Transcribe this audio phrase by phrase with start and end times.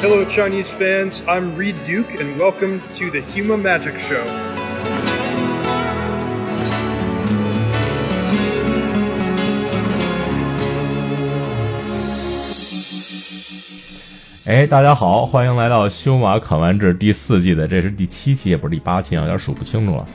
[0.00, 1.24] Hello, Chinese fans.
[1.26, 4.22] I'm Reed Duke, and welcome to the Huma Magic Show.
[14.44, 20.08] 哎，大家好，欢迎来到《修马砍完志》第四季的，这是第七期，也不是第八期啊，有点数不清楚了。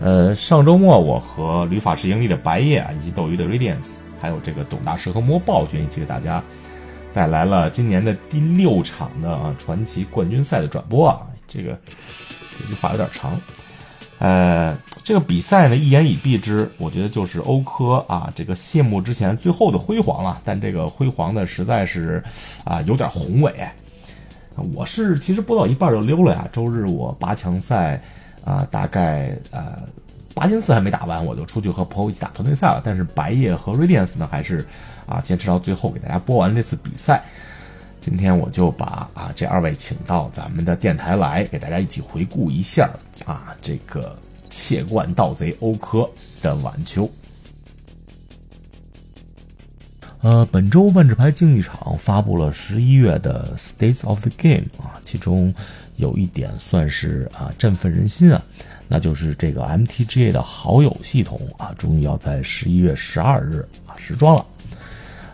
[0.00, 6.40] 呃，上周末我和旅法师营地的白夜以及斗鱼的 Radiance，还有这个董大师和摸暴君一起给大家
[7.12, 11.20] 带来了今年的第六场的传奇冠军赛的转播啊。
[11.48, 11.78] 这个
[12.58, 13.36] 这句话有点长。
[14.18, 20.38] 呃，这个比赛呢，一言以蔽之，我觉得就是欧科啊，这个谢幕之前最后的辉煌了。
[20.44, 22.22] 但这个辉煌呢，实在是
[22.64, 23.52] 啊有点宏伟。
[24.74, 26.46] 我是其实播到一半就溜了呀。
[26.52, 27.98] 周日我八强赛
[28.44, 29.78] 啊，大概呃
[30.34, 32.82] 八进四还没打完，我就出去和朋友一起打团队赛了。
[32.84, 34.66] 但是白夜和 Radiance 呢，还是
[35.10, 37.22] 啊坚持到最后给大家播完这次比赛。
[38.00, 42.88] 今天我就把啊这二位请到咱们的电台来，给大家一起回顾一下
[43.26, 44.16] 啊这个
[44.48, 46.08] 窃冠盗贼欧科
[46.40, 47.06] 的晚秋。
[50.22, 55.54] 呃，本周万智牌竞技场发布了十一月的 States of the Game 啊，其中
[55.96, 58.42] 有一点算是啊振奋人心啊，
[58.86, 64.44] 那就是这个 MTGA 的好友系统啊，终于要在十一月十二日啊时装了。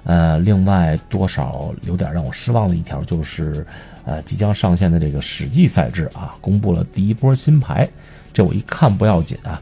[0.06, 3.66] 呃，另外多少有点让我失望的一条就是，
[4.04, 7.88] 呃，即将上线的这个史记赛制啊，公布了第一波新牌。
[8.32, 9.60] 这我一看不要紧啊，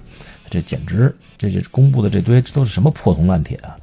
[0.50, 3.74] 这简直这这公布的这堆这都是什么破铜烂铁啊？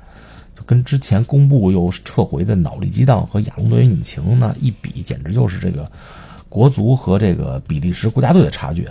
[0.55, 5.91] 就跟之前公布又撤回的脑力激荡和亚龙多元引擎呢一比，简直就是这个
[6.47, 8.87] 国足和这个比利时国家队的差距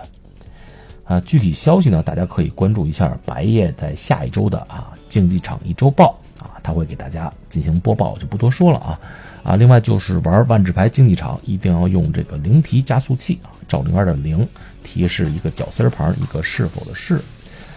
[1.04, 1.20] 啊！
[1.20, 6.18] 具体消息呢，大家可以关注一下白夜在下一周的啊竞技场一周报。
[6.41, 8.98] 啊，他会给大家进行播报，就不多说了啊
[9.42, 9.56] 啊！
[9.56, 14.47] 另外就是玩万智牌竞技场一定要用这个灵提加速器啊，赵灵儿的零
[14.82, 17.20] 提是一个绞丝旁，一个是否的是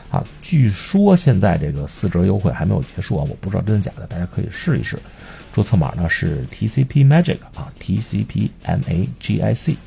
[0.09, 0.23] 啊。
[0.41, 4.97] 据说现在这个四折优惠还没有结束啊，我不知道真的假的，大家可以试一试。
[5.51, 9.77] 注册码呢是 TCP Magic 啊，TCP M A G I C。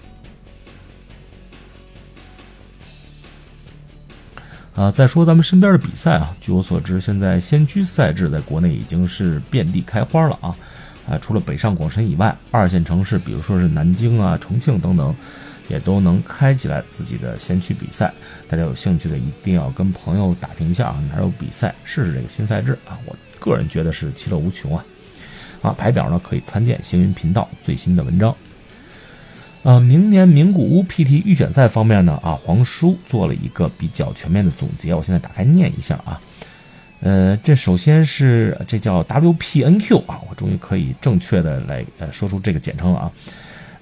[4.76, 10.54] 啊，再说咱们身边的比赛啊，据我所知，现在先驱赛制在国内已经是遍地开花了啊！
[11.08, 15.16] 啊，除了北上广深以外，二线城市，比如说是南京啊、重庆等等，
[15.68, 18.12] 也都能开起来自己的先驱比赛。
[18.50, 22.98] 大家有兴趣的，一定要跟朋友打听一下啊，哪有比赛，试试这个新赛制啊！
[23.06, 24.84] 我个人觉得是其乐无穷啊！
[25.62, 28.36] 啊，排表呢可以参见星云频道最新的文章。
[29.66, 36.20] 呃，明年名古屋 PT 预选赛方面呢，啊，黄叔做了一个比较全面的总结，我现在打开念一下啊。
[37.00, 43.12] 呃，这首先是这叫 WPNQ 啊，我终于可以正确的来呃说出这个简称了啊。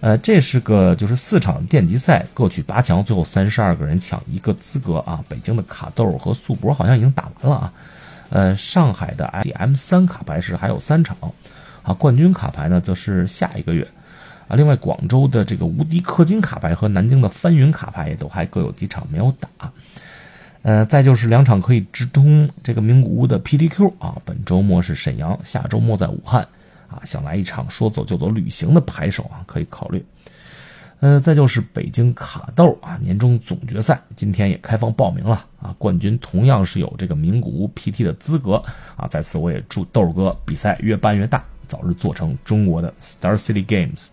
[0.01, 5.23] 呃，这是个就是四场电击赛，各取八强，最后三十二个人抢一个资格啊。
[5.29, 7.73] 北京的卡豆和素博好像已经打完了啊。
[8.31, 11.15] 呃，上海的 M 三卡牌是还有三场，
[11.83, 13.87] 啊，冠军卡牌呢则是下一个月。
[14.47, 19.49] 啊，另外广州的这个无敌氪金卡牌和南京的翻云卡牌也都还各有几场没有打，
[20.63, 26.47] 呃，再就是两场可以直通这个名古屋的 PTQ 啊，本周末是沈阳，下周末在武汉，
[26.89, 30.05] 啊，想来一场说走就走旅行的牌手啊，可以考虑。
[31.01, 38.63] 呃，再就是北京卡豆啊，年终总决赛今天也开放报名了啊，冠军同样是有这个名古屋 PT 的资格
[38.97, 44.09] 啊，在此我也祝豆哥比赛越办越大，早日做成中国的 Star City Games。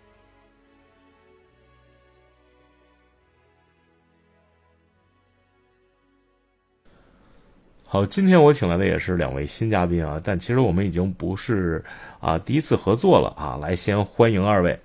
[7.92, 11.84] 好，今天我请来的也是两位新嘉宾啊，但其实我们已经不是
[12.22, 14.80] 啊第一次合作了啊，来先欢迎二位。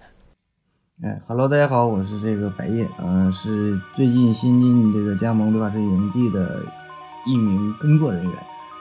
[1.04, 6.60] 哎，Hello，大家好，我是这个白夜，嗯，是最近新进这个加盟刘法师营地的
[7.28, 8.32] 一名工作人员，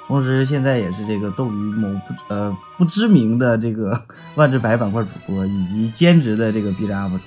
[0.08, 3.96] 同时现在也是这个斗鱼某不呃不知名的这个
[4.34, 7.23] 万智牌板块主播，以及兼职的这个 B 站 UP 主。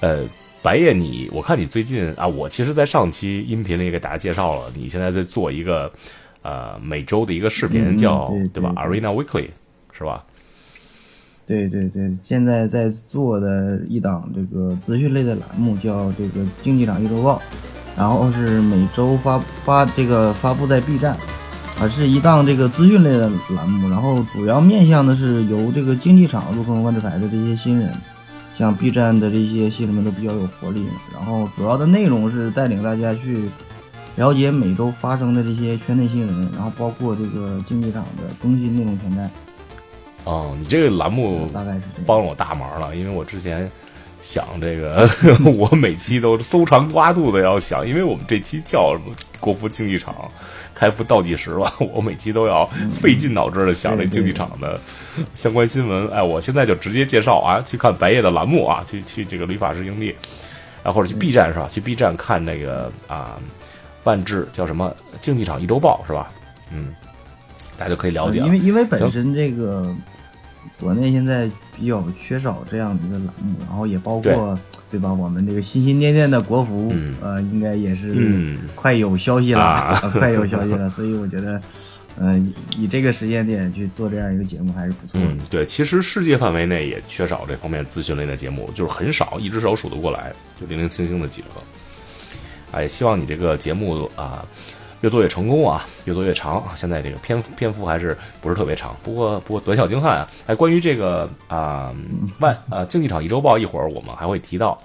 [0.00, 0.24] 呃。
[0.62, 5.90] 白夜，你我看你最近啊，我其实，在上期音频里给大家介绍了，你现在在做一个
[6.42, 9.48] 呃每周的一个视频，叫对吧？Arena Weekly
[9.92, 10.22] 是吧？
[11.46, 17.40] 对对对，现在在做的一档这个资讯类的栏目，叫这个竞技场一周报，
[17.96, 21.16] 然后是每周发发这个发布在 B 站，
[21.80, 27.90] 啊，是一档这个资讯类的栏目，然后主要面向的是由这个竞技场入坑万智牌的这些新人。
[28.60, 30.84] 像 B 站的这些新人们都比较有活力，
[31.14, 33.48] 然后主要的内容是带领大家去
[34.16, 39.30] 了解每周发生的这些圈内新闻，然后包括这个竞技场的更新内容全在。
[40.24, 41.80] 哦，你这个栏目大概是。
[42.04, 43.70] 帮了我大忙了，因为我之前
[44.22, 45.08] 想这个，
[45.56, 50.14] 我每期都搜肠刮肚的要想，因为我们这期叫什么国服竞技场
[50.74, 52.64] 开服倒计时了， 我每期都要
[53.00, 54.78] 费尽脑汁的想这竞技场的
[55.34, 56.08] 相关新闻。
[56.08, 60.14] 哎，我现在就直接介绍啊，去看白夜的栏目啊，去去这个旅法师营地，
[60.82, 61.68] 啊或者去 B 站是吧？
[61.70, 63.38] 去 B 站看那个啊
[64.04, 66.30] 万智叫什么竞技场一周报是吧？
[66.72, 66.94] 嗯，
[67.76, 69.94] 大家就可以了解因为因为本身这个
[70.78, 71.50] 国内现在
[71.80, 74.58] 比较缺少这样的一个栏目，然后也包括
[74.90, 75.12] 对吧？
[75.12, 81.60] 我们这个心心念念的国服，嗯呃，应该也是嗯快有消息了，啊 呃快有消息了，所以我觉得，
[82.18, 82.52] 呃，以
[82.84, 85.26] 以这个时间点去做这样一个节目还是不错的。
[85.26, 91.48] 嗯，对，其实世界范围内也缺少这方面资讯类的节目，就是很少，一只手数得过来，就零零星星的几个。
[92.72, 94.44] 哎，希望你这个节目啊、
[95.02, 96.62] 越做越成功啊，越做越长。
[96.74, 100.26] 现在这个篇幅篇幅还是不是特别长，不过不过短小精悍啊。
[100.46, 101.94] 哎，关于这个啊、
[102.40, 104.78] 万呃竞技场一周报，一会儿我们还会提到。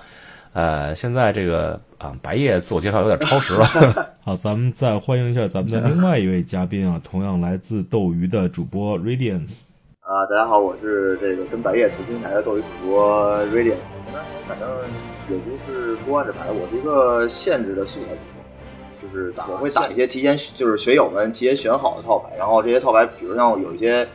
[0.54, 3.66] 呃，现在这个啊、白夜自我介绍有点超时了。
[4.24, 9.64] 好，咱们再欢迎一下咱们的另外一位嘉宾啊，同样来自斗鱼的主播 Radiance。
[10.00, 13.76] 啊，大家好，我是这个跟白夜同平台的斗鱼主播 Radiance。
[14.48, 14.70] 反正
[15.30, 18.12] 也就是播万智牌，我是一个限制的素材
[19.12, 24.08] 就是我会打一些提前就是学友们提前选好的套牌，然后这些套牌，比如像有一些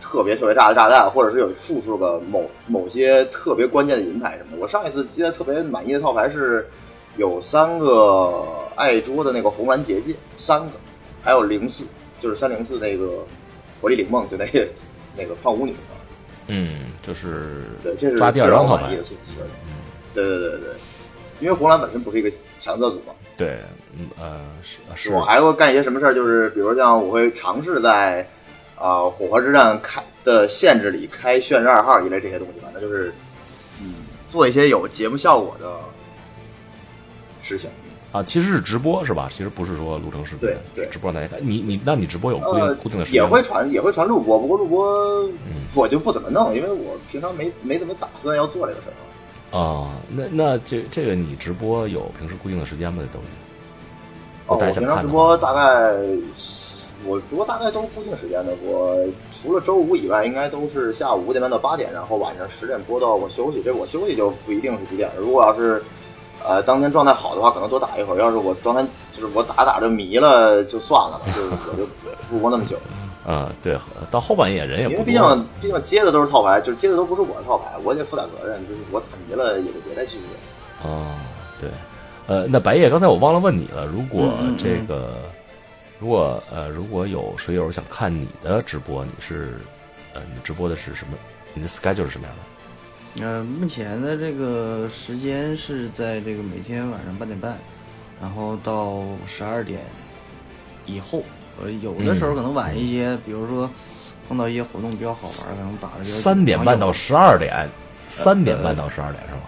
[0.00, 4.58] 特别特别炸的炸弹，或者是有复数的某某些特别关键的银牌什么的。
[4.58, 6.68] 我上一次记得特别满意的套牌是
[7.16, 8.44] 有三个
[8.74, 10.72] 爱桌的那个红蓝结界，三个，
[11.22, 11.84] 还有零四，
[12.20, 13.24] 就是三零四那个
[13.80, 14.66] 活力灵梦，就那个
[15.16, 15.96] 那个胖舞女啊。
[16.48, 18.94] 嗯，就是对，这是抓第二张套牌。
[20.12, 20.68] 对对对对，
[21.40, 22.30] 因为红蓝本身不是一个
[22.64, 23.58] 强色组嘛，对，
[23.98, 28.26] 嗯呃是是我还会干一些什么事儿，就是比如像我会尝试在
[28.76, 33.12] 啊、呃火花之战开的限制里开炫日二号一类这些东西，吧，那就是
[33.82, 33.96] 嗯
[34.26, 35.78] 做一些有节目效果的
[37.42, 37.68] 事情。
[38.12, 39.28] 啊，其实是直播是吧？
[39.30, 41.46] 其实不是说录成视频，对对直播让大家看。
[41.46, 43.20] 你你那你直播有固定、呃固定的时间？
[43.20, 48.94] 也会传也会传录播，不过录播嗯我就不怎么弄，因为我平常没没怎么打算要做这个事儿。
[49.54, 53.04] 啊，那那这这个你直播有平时固定的时间吗？
[53.12, 53.20] 都
[54.52, 55.94] 哦，大家我平常直播大概，
[57.06, 58.52] 我直播大概都是固定时间的。
[58.64, 58.98] 我
[59.32, 63.62] 除了周五以外，应该都是下午五点半到八点，然后晚上十点播到我休息。
[63.62, 65.08] 这我休息就不一定是几点。
[65.16, 65.80] 如果要是
[66.44, 68.84] 呃当天状态好的话，可能多打一会儿；要是我状态
[69.16, 71.86] 就是我打打就迷了，就算了吧，就我就
[72.28, 72.76] 不播那么久。
[73.24, 73.78] 啊，对，
[74.10, 75.02] 到后半夜人也因为。
[75.02, 78.60] 毕竟毕竟接的都是套牌，就是接的都不是我的套牌，我得负点责任。
[78.68, 80.86] 就是我打迷了，也就别再继续接。
[80.86, 81.14] 哦，
[81.58, 81.70] 对，
[82.26, 85.14] 呃，那白夜，刚才我忘了问你了，如果嗯嗯嗯这个，
[85.98, 89.54] 如果呃，如果有水友想看你的直播，你是
[90.12, 91.16] 呃，你直播的是什么？
[91.54, 93.26] 你的 schedule 是什么样的？
[93.26, 97.56] 呃，目前的这个时间是在这个每天晚上八点半，
[98.20, 99.80] 然后到十二点
[100.84, 101.22] 以后。
[101.62, 103.70] 呃，有的时候可能晚一些，比如说
[104.28, 107.68] 碰到一些活动比较好玩，可能打的比较三点半到十，二点，
[108.08, 109.40] 三点半到十二点是吗？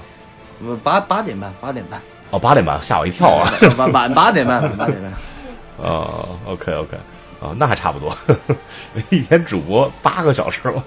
[0.58, 2.00] 不八八点半，八点半，
[2.30, 3.52] 哦，八点半，吓我一跳啊！
[3.76, 5.12] 晚晚八点半，晚八点半。
[5.78, 6.96] 哦，OK OK，
[7.40, 8.16] 哦，那还差不多，
[9.10, 10.82] 一天主播八个小时吗？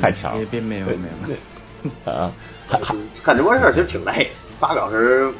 [0.00, 2.30] 太强了别别没有没有， 啊！
[2.68, 5.32] 还还看直播事儿其实挺累，八个小时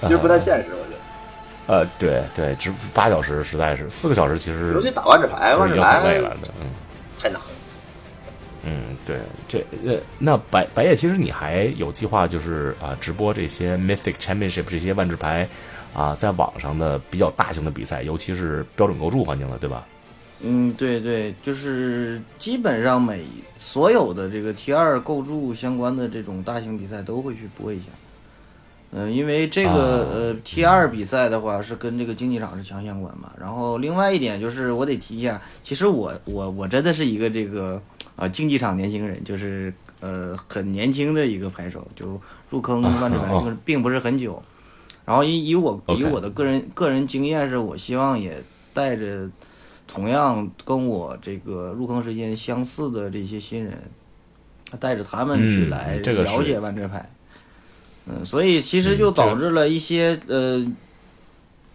[0.00, 0.70] 其实不太现实。
[1.66, 6.68] 呃，对对，直八小时实在是四个小时，其实尤其打万智牌，其实已经万智牌很累了，嗯
[7.20, 7.46] 太难了。
[8.68, 9.18] 嗯，对，
[9.48, 15.48] 这呃，那白白夜其实你还有计划，就是啊、直播这些 Mythic Championship 这些万智牌
[15.94, 19.84] 啊、在网上的比较大型的比赛，尤其是标准构筑环境的，对吧？
[20.40, 23.24] 嗯，对对，就是基本上每
[23.58, 27.86] 所有的这个 T 二构筑相关的这种大型比赛都会去播一下。
[28.92, 33.30] 嗯、因为这个、啊呃 T 二比赛的话是跟这个竞技场是强相关嘛。
[33.38, 37.80] 然后另外一点就是我得提一下，其实我我我真的是一个这个
[38.14, 44.42] 啊、竞技场年轻人，就是呃很年轻的一个牌手，就入坑万智牌哦并并不是很久。
[45.04, 49.28] 然后以以我以我的个人个人经验是，我希望也带着
[49.86, 53.78] 同样跟我这个入坑时间相似的这些新人，
[54.80, 56.98] 带着他们去嗯来了解万智牌。
[56.98, 57.15] 嗯，
[58.24, 60.64] 所以其实就导致了一些、呃，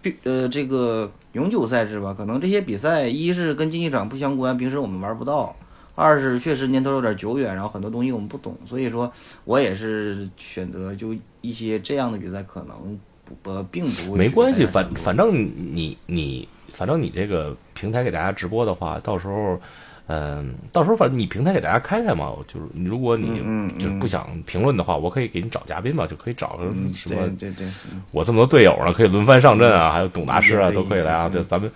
[0.01, 5.53] 比呃这个永久赛制吧，可能这些比赛一是跟竞技场不相关，平时我们玩不到；
[5.95, 9.11] 二是确实年头有点久远，然后很多东西我们不懂，所以说
[9.43, 15.33] 我也是选择就一些这样的比赛，可能不呃并不会没关系，反反正
[15.73, 19.59] 你你反正你这个平台给大家直播的话，到时候
[20.07, 23.41] 嗯，到时候反正你平台给大家开开嘛，就是如果你
[23.79, 31.29] 就是不想评论的话，我可以给你找嘉宾嘛，就可以找个嗯，什么对对对，嗯我这么多队友呢，可以轮番上阵啊，还有董大师啊，嗯都可以来啊。
[31.29, 31.71] 对，咱们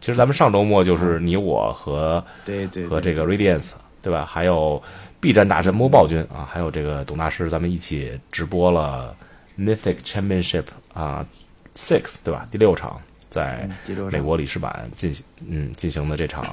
[0.00, 4.24] 其实咱们上周末就是你我和 对对和这个 Radiance 对吧？
[4.24, 4.82] 还有
[5.20, 9.14] B 站大神摸暴君啊，还有这个董大师，咱们一起直播了
[9.58, 11.24] Mythic Championship 啊
[11.76, 12.46] Six 对吧？
[12.50, 13.68] 第六场在
[14.10, 16.44] 美国里士版进行嗯进行的这场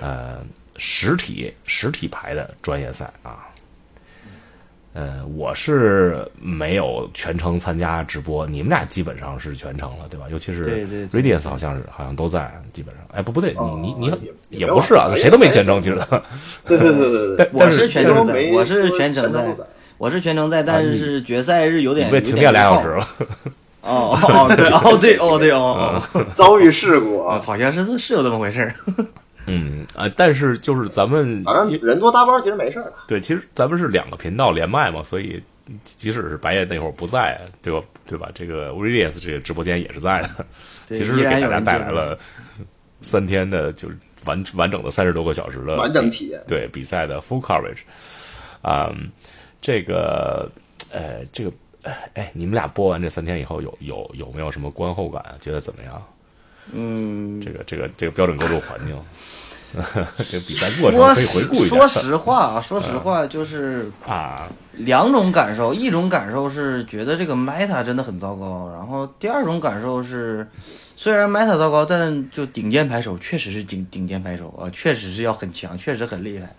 [0.00, 0.38] 呃
[0.76, 3.48] 实体实体牌的专业赛啊。
[4.96, 10.26] 呃，我是没有全程参加直播，你们俩基本上是全程了，对吧？
[10.30, 13.04] 尤其是对对对 Radiance 好像是好像都在，基本上。
[13.12, 15.96] 哎，不不对，哦你你你也也不是啊，也谁都没全程，其实。
[16.64, 19.44] 对对对对对，我是全程在，我是全程在
[19.98, 22.90] 我是全程在，但是决赛日有点你被停电俩小时。
[22.90, 23.08] 了。
[23.80, 28.72] 哦哦对哦对哦对哦哦， 遭遇事故哦啊， 好像是是有这么回事儿。
[29.46, 32.92] 嗯啊，但是就是咱们反正人多搭班其实没事儿。
[33.06, 35.42] 对，其实咱们是两个频道连麦嘛，所以
[35.84, 37.82] 即使是白夜那会儿不在，对吧？
[38.06, 38.30] 对吧？
[38.34, 40.46] 这个 Radiance 这个直播间也是在的，
[40.86, 42.18] 其实是给大家带来了
[43.00, 47.80] 三天的，就是完完整的三十多个小时的完整体验对比赛的 full coverage。
[48.62, 48.90] 啊、
[49.60, 50.50] 这个
[50.90, 51.52] 呃，这个
[52.14, 55.22] 哎，你们俩播完这三天以后，有有有没有什么观后感？
[55.38, 56.02] 觉得怎么样？
[56.72, 58.96] 嗯，这个这个这个标准构筑环境，
[60.30, 61.68] 这个比赛过程说可以回顾一下。
[61.68, 70.46] 实说实话啊，说实话就是啊，两种感受，一种感受是觉得这个 meta 真的很糟糕，然后第二种感受是，
[70.96, 76.54] 虽然 meta 糟糕，但就顶尖牌手确实是顶顶尖牌手啊，确实是要很强，确实很厉害，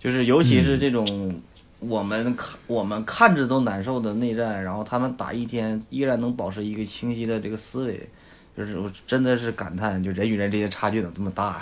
[0.00, 1.40] 就是尤其是这种
[1.80, 8.08] 我们看我们看着都难受的内战，然后他们打一天依然能保持一个清晰的这个思维，
[8.56, 11.60] 就是我真的是感叹，就人与人之间差距怎么这么大？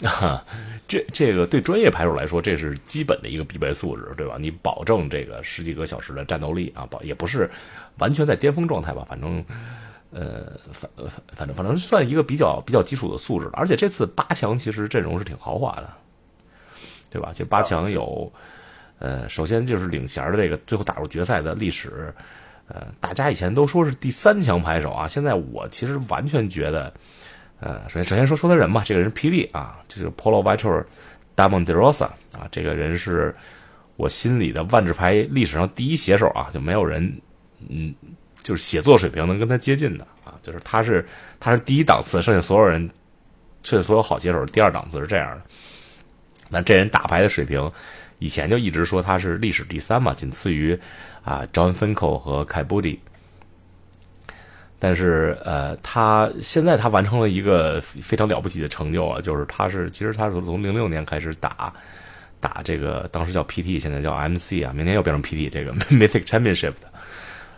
[0.06, 0.44] 啊，
[0.88, 4.36] 这这个对专业牌手来说，这是基本的一个必备素质，对吧？
[4.38, 7.50] 你保证这个十几个小时的战斗力啊，保也不是
[7.98, 9.44] 完全在巅峰状态吧，反正
[10.10, 13.52] 呃，反反反正反正算一个比较比较基础的素质了。
[13.54, 15.90] 而且这次八强其实阵容是挺豪华的，
[17.10, 17.30] 对吧？
[17.32, 18.32] 其实八强有
[19.00, 22.12] 呃，首先就是领衔的这个最后打入决赛的历史，
[22.72, 26.92] 呃，大家以前都说是第三强牌手啊，现在我其实完全觉得。
[27.62, 30.82] 呃，首先首先说说他人吧，这个人是 PV 啊，这个 Polo Vitor
[31.36, 33.36] Damon De Rosa 啊，这个人是
[33.96, 37.20] 我心里的万智牌历史上第一写手啊，就没有人
[37.68, 37.94] 嗯，
[38.42, 41.06] 就是写作水平能跟他接近的啊，就是他是
[41.38, 42.88] 他是第一档次，剩下所有人，
[43.62, 45.42] 剩下所有好写手第二档次是这样的。
[46.48, 47.70] 那这人打牌的水平，
[48.20, 50.80] 以前就一直说他是历史第三嘛，仅次于
[51.30, 52.98] 啊 John Finkel 和 Kai Budi。
[54.82, 61.70] 但是呃，他现在他完成了一个非常了不起的成就啊，就是他是其实他是从零六年开始打
[62.40, 66.90] 打这个当时叫 PT，现在叫 MC 啊，明年又变成 PT 这个 Mythic Championship 的，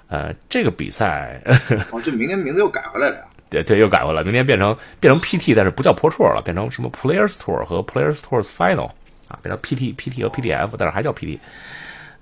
[0.08, 1.40] 呃，这个比赛
[1.92, 3.22] 哦，这明年名字又改回来了呀。
[3.48, 8.90] 对对又改回来，明年变成变成 PT，但是不叫 Pro Tour 了，变成什么 Players Tour 和 Players Tours Final
[9.28, 11.38] 啊，变成 PT PT 和 PTF，但是还叫 PT。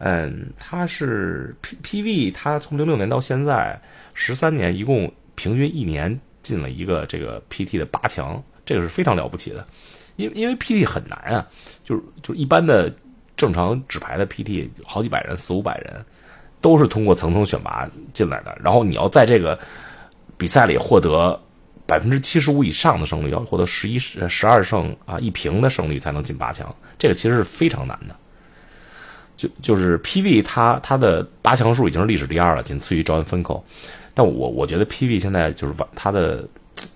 [0.00, 3.80] 嗯，他是 P PV，他从零六年到现在。
[4.12, 9.66] 十三年，一共平均一年进了一个这个 PT 的八强，这个是非常了不起的。
[10.16, 11.47] 因因为 PT 很难啊，
[11.85, 12.92] 就是就是一般的
[13.35, 16.04] 正常纸牌的 PT，好几百人、四五百人，
[16.61, 18.54] 都是通过层层选拔进来的。
[18.62, 19.59] 然后你要在这个
[20.37, 21.40] 比赛里获得
[21.87, 28.14] 百分之七十五以上的胜率，要获得十一十二胜啊一平的胜率才能进八强，这个其实是非常难的。
[29.40, 33.62] 就就是 PV，它它的八强数已经是历史第二了，仅次于 John Finkel。
[34.12, 36.47] 但我我觉得 PV 现在就是完，他的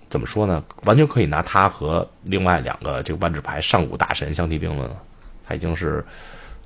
[0.09, 0.63] 怎么说呢？
[0.83, 4.95] 完全可以拿他和另外两个这个万智牌上古大神相提并论了。
[5.43, 6.05] 他已经是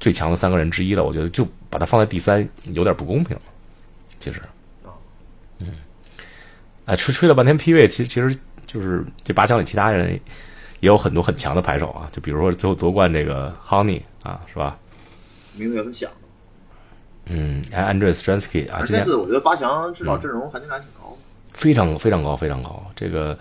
[0.01, 1.05] 最强的三个人之一了。
[1.05, 3.37] 我觉得就把他放在第三有点不公平。
[4.19, 4.41] 其实，
[5.59, 5.67] 嗯，
[6.83, 10.11] 哎，吹吹了半天 PV，其实其实就是这八强里其他人
[10.81, 12.09] 也有很多很强的牌手啊。
[12.11, 14.77] 就比如说最后夺冠这个 Honey 啊，是吧？
[15.59, 16.09] 名字也很响。
[17.25, 21.17] 嗯，哎，Andrei Stransky 啊，这次我觉得八强至少阵容含金量挺高的。
[21.53, 22.83] 非常非常高，非常高。
[22.95, 23.37] 这个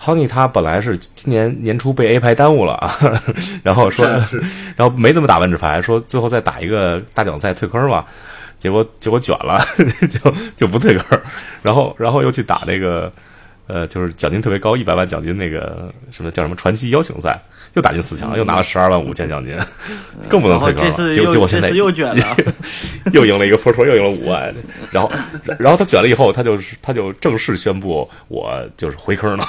[0.00, 2.94] Honey 他本来是今年年初被 A 牌耽误了啊，
[3.62, 4.06] 然后说，
[4.74, 8.06] 然后没怎么打万智牌，说最后再打一个大奖赛退坑吧，
[8.58, 9.60] 结果结果卷了，
[10.08, 11.20] 就就不退坑，
[11.60, 13.12] 然后然后又去打这个
[13.72, 17.40] 呃，就是奖金特别高，一百万奖金那个什么叫什么传奇邀请赛，
[17.74, 19.56] 又打进四强，又拿了十二万五千奖金，
[20.28, 20.90] 更不能退坑了。
[20.90, 22.36] 这次结果结果现在又这次又卷了，
[23.14, 24.52] 又赢了一个 Pro Tour，又赢了五万，
[24.90, 25.12] 然后
[25.58, 29.44] 然后他卷了以后，他就是他就正式宣布我就是回坑了，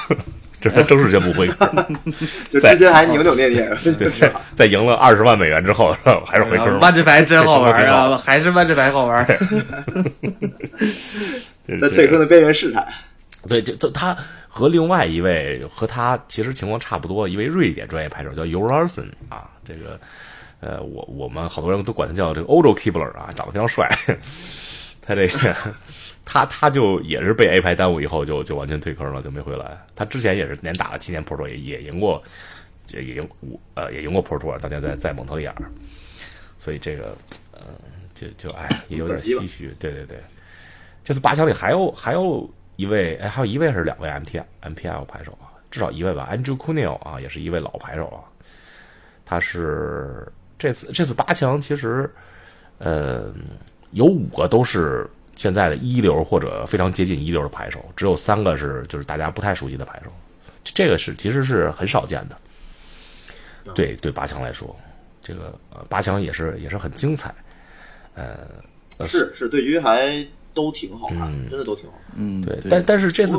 [0.60, 1.86] 这正式宣布回坑。
[2.48, 6.78] 就之前还扭扭捏捏， 对，在在赢了二十万美元之后，还是回坑了。
[6.78, 9.26] 万智牌真好玩啊，还是万智牌好玩。
[11.80, 12.86] 在退坑的边缘试探。
[13.48, 14.16] 对，就就他
[14.48, 19.98] 和另外一位和他其实情况差不多，一位瑞典专业拍手叫 s o n 啊，这个
[20.60, 23.90] 呃，我我们好多人都管他叫这个欧洲 Kibler 啊，长得非常帅。
[25.02, 25.56] 他这个
[26.24, 29.76] 他他就也是被 A 牌耽误以后就就完全退坑了，就没回来。
[29.96, 32.22] 他之前也是连打了七年 Pro Tour，也也赢过，
[32.94, 33.28] 也赢
[33.74, 35.54] 呃也赢过 Pro Tour，当年在在蒙特利尔。
[36.60, 37.16] 所以这个
[37.50, 37.62] 呃
[38.14, 39.74] 就就哎也有点唏嘘。
[39.80, 40.18] 对对对，
[41.04, 42.48] 这次八强里还有还有。
[42.82, 46.28] 一位哎，还有一位是两位 M T M P L 牌手啊，至少一位吧。
[46.32, 48.26] Andrew Cuneo 啊，也是一位老牌手啊。
[49.24, 50.26] 他是
[50.58, 52.10] 这次这次八强，其实
[52.78, 53.32] 呃
[53.92, 60.10] 有五个都是现在的一流或者非常接近一流的牌手，只有三个是就是大家不太熟悉的牌手。
[60.64, 62.36] 这个是其实是很少见的。
[63.74, 64.74] 对对，八强来说，
[65.20, 67.32] 这个呃八强也是也是很精彩。
[68.16, 70.26] 呃，是是对于还。
[70.54, 71.18] 都挺好看，
[71.48, 72.14] 真的都挺好看。
[72.16, 72.58] 嗯，对。
[72.68, 73.36] 但但是这次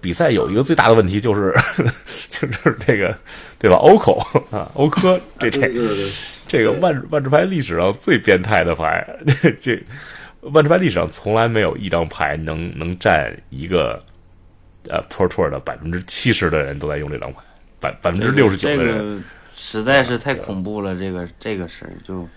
[0.00, 1.54] 比比赛有一个最大的问题，就是
[2.30, 3.16] 就是这个，
[3.58, 3.76] 对吧？
[3.76, 4.18] 欧口
[4.50, 5.70] 啊，欧科这这
[6.48, 9.06] 这个万万智牌历史上最变态的牌，
[9.60, 9.82] 这
[10.40, 14.02] 万智牌历史上从来没有一张牌能能占一个
[14.88, 17.38] 呃 Pro Tour 的百分之七十的人都在用这张牌，
[17.80, 20.94] 百百分之六十九的人，实在是太恐怖了。
[20.94, 22.28] 这个这个事儿就。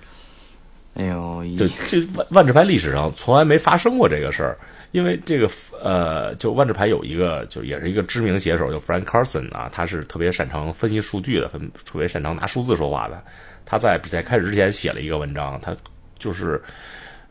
[0.98, 4.58] 哎呦，就这万万智牌历史上从来没发生过这个事儿，
[4.94, 5.48] 因为这个
[5.80, 13.24] 呃，就万智牌有一个，就也是一个知名写手，叫 Frank Carson 啊，他是特别擅长分析数据的，分特别擅长拿数字说话的。
[13.63, 15.75] 他在比赛开始之前写了一个文章，他
[16.18, 16.60] 就是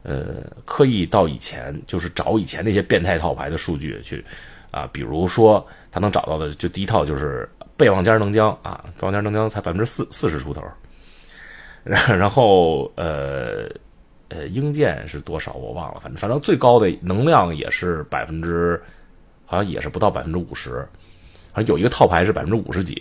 [0.05, 0.27] 呃
[0.65, 4.25] 刻意到以前，就是找以前那些变态套牌的数据去
[4.71, 10.63] 啊，比如说他能找到的，就第一套就是背望尖能将啊，背望尖能将才百分之四四十出头。
[12.19, 13.69] 然后呃
[14.29, 18.83] 呃，英剑是多少我忘了，反正反正最高的能量也是百分之，
[19.45, 20.81] 好像也是不到百分之五十，
[21.53, 23.01] 好像有一个套牌是百分之五十几，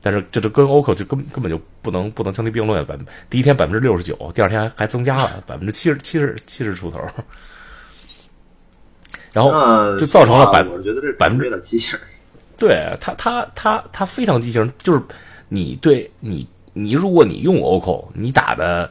[0.00, 2.96] 但是这就跟欧克就根根本就不能不能相提并论，百
[3.28, 7.00] 第一天百分之六十九，第二天还还增加了百分之七十七十七十出头，
[9.32, 9.50] 然后
[9.98, 11.98] 就造成了百，我觉得这百分之有点畸形，
[12.56, 15.02] 对他他他他非常畸形，就是
[15.48, 16.46] 你对你。
[16.72, 18.90] 你如果你用 OCO，你打的，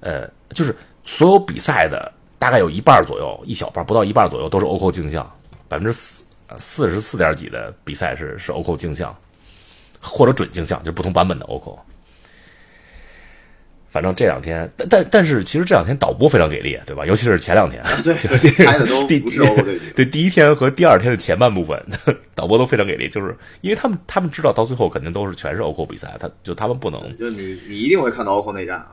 [0.00, 5.30] 呃，就是所有比赛的大概有一半左右，一小半不到一半左右都是 OCO 镜像，
[5.68, 6.24] 百分之四
[6.58, 9.16] 四十四点几的比赛是是 OCO 镜像，
[10.00, 11.78] 或者准镜像，就不同版本的 OCO。
[13.90, 17.04] 反正这两天，但但但是，其实这两天导播非常给力，对吧？
[17.04, 18.14] 尤其是前两天， 对，
[18.64, 19.04] 拍的都
[19.96, 21.84] 对第一天和第二天的前半部分，
[22.36, 28.90] 导播都非常给力，就是因为他们他们知道到最后肯定都是全是 OCO 比赛，他就他们不能，就你你一定会看到 OCO 内战啊。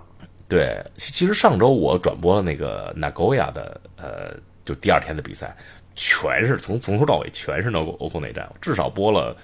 [0.49, 4.33] 对，其实上周我转播了那个 Nagoya 的呃，
[4.65, 5.55] 就第二天的比赛，
[5.93, 9.37] 全是从从头到尾全是 OCO 内战，至少播了，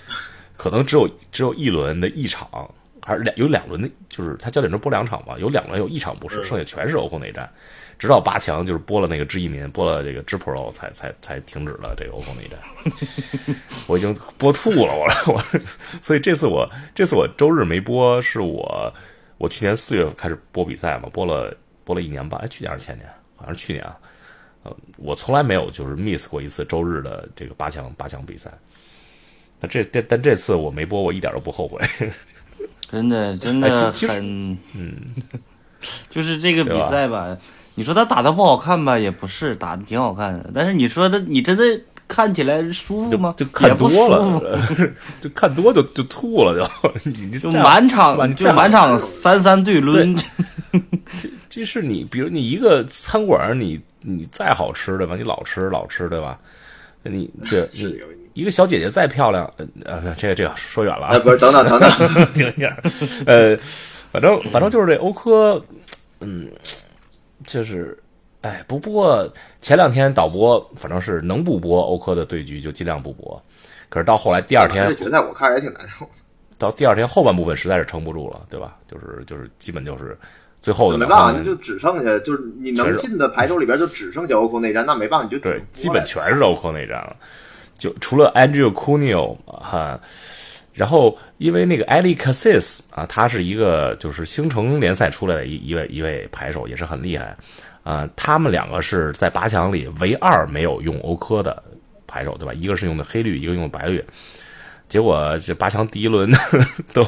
[0.57, 2.49] 可能只有只有一轮的一场。
[3.05, 7.49] 还是两有两轮的，就是他焦点中播两场嘛，有两轮有一场不是，剩下全是 OCO 内战，
[7.99, 13.55] 直到八强就是播了那个知一民，播了这个知 Pro 才才才停止了这个 OCO 内战。
[13.87, 15.43] 我已经播吐了，我我，
[16.01, 18.93] 所以这次我这次我周日没播，是我
[19.37, 23.07] 我去年四月开始播比赛嘛，播了播了一年半，哎，去年还是前年？
[23.35, 23.97] 好像是去年啊。
[24.63, 28.49] 呃，我从来没有就是 miss 过一次周日的这个八强八强比赛。
[29.59, 31.81] 那这这但这次我没播，我一点都不后悔。
[32.93, 34.95] 真的，真的很，嗯，
[36.11, 37.35] 就是这个比赛吧。
[37.73, 40.51] 你说他打的不好看吧，也不是，打的挺好看的。
[40.53, 41.63] 但是你说他，你真的
[42.07, 43.33] 看起来舒服吗？
[43.35, 44.61] 就看多了，
[45.19, 46.69] 就看多就就吐了，
[47.33, 50.15] 就就满场就满场三三对抡。
[51.49, 55.15] 即使你比如你一个餐馆，你你再好吃对吧？
[55.17, 56.37] 你老吃老吃对吧？
[57.01, 57.95] 你这你。
[58.33, 59.51] 一个小姐姐再漂亮，
[59.85, 62.75] 呃，这个这个说远了啊，不是，等等 等等，停一下，
[63.27, 63.55] 呃，
[64.11, 65.63] 反正反正就是这欧科，
[66.19, 66.49] 嗯，
[67.45, 67.97] 就是，
[68.41, 73.41] 哎，不不过前两天导播反正是能不播欧科的对局就尽量不播，
[73.89, 76.09] 可是到后来第二天，决赛我看着也挺难受，
[76.57, 78.77] 到第二天后半部分实在是撑不住了，对吧？
[78.89, 80.17] 就是就是基本就是
[80.59, 87.15] 最后的没办法，那就只剩下就是你能进的牌手里边就只剩下欧科内战，那没办法，你就对，基本全是欧科内战了。
[87.83, 89.99] 就除了 Andrew Cuneo 哈，
[90.71, 97.35] 然后因为那个 Ali Cassis 啊，他是一个就是星城联赛出来的一一位一位牌手，也是很厉害
[97.83, 98.07] 啊。
[98.15, 101.61] 他们两个是在八强里唯二没有用欧科的
[102.07, 102.53] 牌手，对吧？
[102.53, 104.01] 一个是用的黑绿，一个用的白绿。
[104.87, 106.31] 结果这八强第一轮
[106.93, 107.03] 都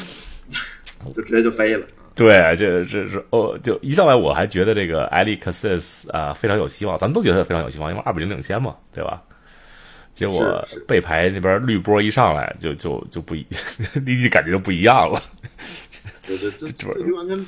[1.14, 1.86] 就直接就飞了。
[2.14, 9.22] 对，这这是哦，就一上来我还觉得这个艾利克斯斯啊非常有希望，咱们都觉得非常有希望，因为二比零领先嘛，对吧？
[10.12, 13.46] 结果背牌那边绿波一上来就就就不一，
[14.04, 15.22] 立即感觉就不一样了，
[16.26, 17.46] 对对，这 这这局完全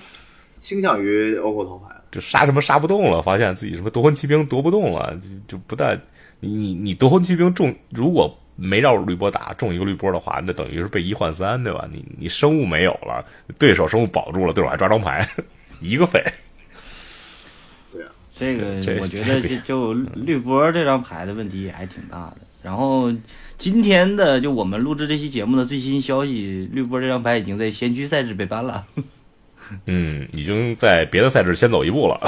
[0.59, 1.94] 倾向于欧扣头牌。
[2.11, 5.98] 就杀什么杀不动了，发现自己什么夺魂骑兵夺不动了，就就不但
[6.40, 11.88] 你你你夺魂骑兵中如果没绕绿波打中一个绿波的话，那等于是被一换三，对吧？
[11.90, 13.25] 你你生物没有了，
[13.59, 15.27] 对手生物保住了，对手还抓张牌，
[15.81, 16.22] 一个废。
[17.90, 22.37] 对啊，这个我觉得这就就绿波这张牌的问题也还挺大的。
[22.62, 23.12] 然后
[23.59, 28.85] 今天的就我们录制这期节目的最新消息，绿波这张牌已经在先驱赛制被 ban 了。
[29.87, 32.20] 嗯，已经在别的赛制先走一步了。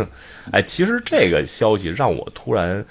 [0.50, 2.84] 哎，其实这个消息让我突然，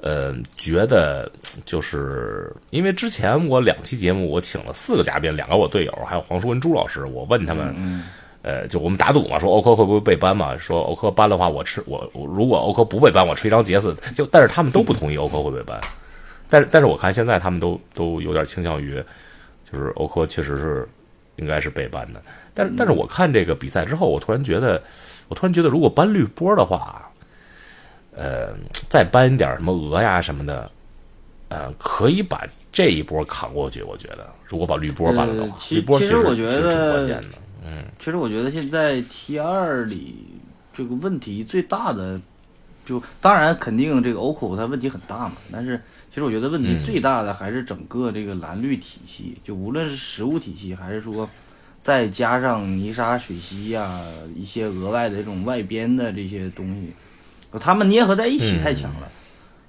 [0.00, 1.30] 呃，觉得
[1.64, 8.04] 就是因为之前我两期节目我请了四个嘉宾，两个我队友，还有黄叔跟朱老师，我问他们，嗯，
[8.40, 10.56] 呃，就我们打赌嘛，说欧科会不会被搬嘛？
[10.56, 13.94] 说欧科搬的话，我吃我我如果欧科不被搬，我吃一张杰斯。
[14.14, 15.78] 就但是他们都不同意欧科会被搬，
[16.48, 18.94] 但是但是我看现在他们都都有点倾向于，
[19.70, 20.88] 就是欧科确实是
[21.36, 22.22] 应该是被搬的。
[22.52, 24.82] 但是但是我看这个比赛之后，我突然觉得，
[25.28, 27.10] 我突然觉得如果搬绿波的话，
[28.16, 28.54] 呃，
[28.88, 30.70] 再搬一点什么鹅呀什么的，
[31.48, 33.82] 呃，可以把这一波扛过去。
[33.82, 37.38] 我觉得，如果把绿波搬了的话，绿波其实我觉得挺关键的。
[37.66, 40.26] 嗯其实我觉得现在 T 二里
[40.74, 42.20] 这个问题最大的，
[42.84, 45.80] 就当然肯定这个 OCO 它问题很大嘛，但是
[46.14, 51.28] 其实我觉得问题最大的还是整个这个蓝绿体系，就无论是实物体系，还是说
[51.82, 54.00] 再加上泥沙、水系呀、
[54.32, 56.92] 一些额外的这种外边的这些东西，
[57.58, 59.10] 他们捏合在一起太强了。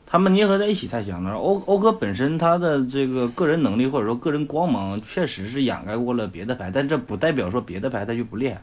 [0.06, 1.32] 他们捏合在一起太强了。
[1.34, 8.62] 欧欧哥本身他的这个个人能力或者说个人光芒，确实是掩盖过了别的牌，但这不代表说别的牌他就不厉害。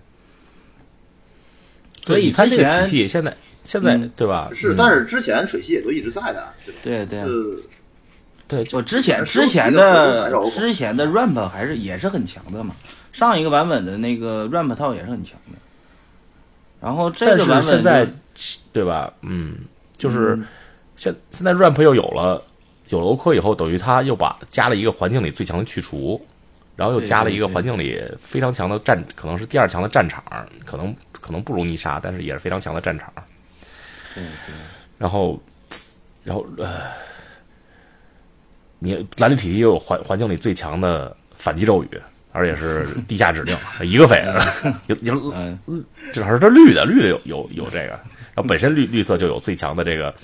[2.07, 4.51] 所以你看这个体系，现在现在、嗯对吧？
[4.55, 7.07] 是，嗯但是之前水系也都一直在的，对吧？
[7.11, 12.75] 对对，我之前之前的之前的 ramp 还是也是很强的嘛，
[13.13, 15.59] 上一个版本的那个 ramp 套也是很强的。
[16.81, 18.07] 然后这个版本现在
[18.73, 19.13] 对吧？
[19.23, 19.57] 嗯，
[19.97, 20.45] 就是嗯
[20.97, 22.43] 现现在 ramp 又有了
[22.89, 26.21] 有了欧科以后，等于他又把加了一个环境里最强的去除，
[26.77, 30.23] 然后又加了一个环境里非常强的战，可能是第二强的战场，
[30.67, 33.11] 可能可能不如泥沙，但是也是非常强的战场。
[34.15, 34.55] 对对。
[34.99, 35.43] 然后，
[36.25, 36.83] 然后呃，
[38.79, 41.89] 你蓝绿体系又有环环境里最强的反击咒语，
[42.33, 44.25] 而且是地下指令，一个匪，
[44.87, 45.59] 有有嗯，
[46.13, 48.01] 至少是这绿的，绿的有有有这个，
[48.35, 50.15] 然后本身绿绿色就有最强的这个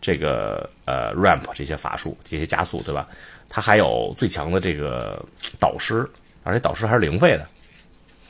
[0.00, 3.06] 这个呃 ramp 这些法术这些加速，对吧？
[3.48, 5.22] 它还有最强的这个
[5.58, 6.08] 导师，
[6.44, 7.46] 而且导师还是零费的。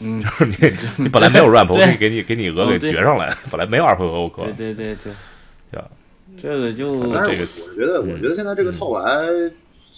[0.01, 0.21] 嗯。
[0.23, 2.91] 就是你你本来没有 ramp，我可以给你给你额给哦对。
[2.91, 5.13] 绝上来，本来没有二回合欧科，对对对对，
[5.71, 5.89] 对吧？
[6.41, 8.13] 这个就但是这个我我觉得，嗯。
[8.13, 9.01] 我觉得现在这个套牌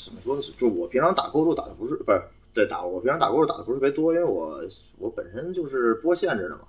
[0.04, 0.42] 怎么说呢？
[0.58, 2.20] 就我平常打勾住打的不是不是
[2.52, 4.60] 对打我平常打勾住打的不是特别多，因为我
[4.98, 6.62] 我本身就是播限制的嘛。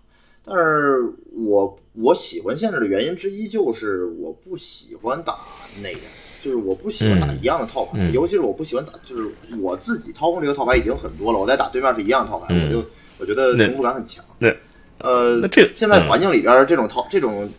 [0.44, 1.04] 但是
[1.36, 5.38] 我我喜欢限制的原因之一就是我不喜欢打
[5.84, 6.00] 那个，
[6.42, 12.68] 就是我不喜欢打一样的套牌，尤其是我不喜欢打，就是我自己掏空这个套牌已经很多了，我再打对面是一样的套牌，嗯。
[12.68, 12.88] 我就
[13.22, 14.26] 我觉得重复感很强。
[14.40, 14.50] 那
[14.98, 16.10] 呃，那这现在嗯。
[16.10, 17.50] 环境里边这种套、这种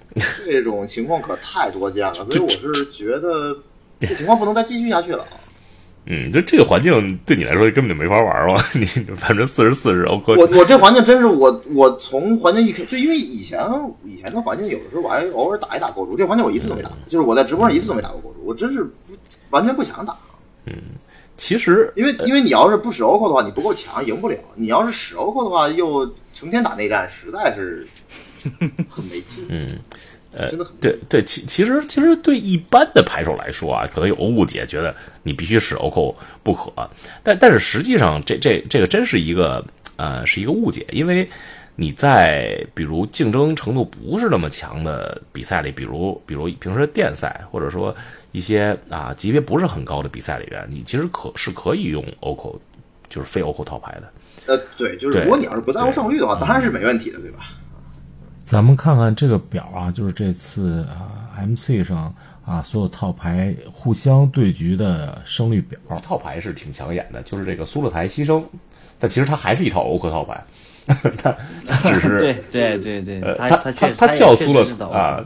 [0.44, 3.56] 这种情况可太多见了， 所以我是觉得
[4.00, 5.26] 这情况不能再继续下去了。
[6.06, 8.84] 嗯，就这个环境对你来说根本就没法玩了，你
[9.20, 13.60] 百分之四十四是欧科，我我这环境真是我我从环境一开，就因为以前
[14.04, 18.92] 以前的环境有的时候我还偶尔打一打构筑，这环境我一次都没打过，就是我在直播上一次都没打过构筑，我真是不
[19.50, 20.16] 完全不想打，
[21.42, 27.84] 其实因为因为你要是不使 OCO 的话，你不够强，赢不了；你要是使 OCO 的话，又成天打内战，实在是
[28.88, 29.78] 很没劲，嗯。
[30.34, 30.50] 呃
[30.80, 36.72] 对对，其其实其实对一般的牌手来说啊，可能有误解，觉得你必须使 OCO 不可。
[37.24, 39.62] 但但是实际上，这这这个真是一个
[39.96, 41.28] 呃是一个误解，因为
[41.76, 47.94] 你在比如竞争程度不是那么强的比赛里，比如比如平时电赛，或者说
[48.32, 52.58] 一些啊级别不是很高的比赛里边，你其实可是可以用 OCO，
[53.08, 54.12] 就是非 OCO 套牌的。
[54.46, 57.38] 呃，对，就是如果你要是不在乎胜率的话，当然是没问题的，对吧？
[58.42, 62.12] 咱们看看这个表啊，就是这次啊 MC 上
[62.44, 65.78] 啊所有套牌互相对局的胜率表。
[66.02, 68.42] 套牌是挺抢眼的，就是这个苏勒台牺牲，
[68.98, 70.44] 但其实它还是一套欧克套牌，
[71.22, 75.24] 它它只是对对对对，呃，他他确实也他叫苏勒啊，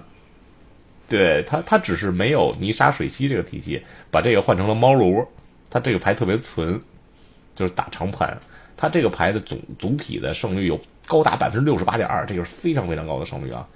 [1.09, 5.27] 对他他只是没有泥沙水溪这个体系，把这个换成了猫炉，
[5.71, 6.81] 它这个牌特别存，
[7.55, 8.37] 就是打长盘。
[8.77, 13.67] 它这个牌的总总体的胜率有高达百分之六十八点二，这个是非常非常高的胜率啊。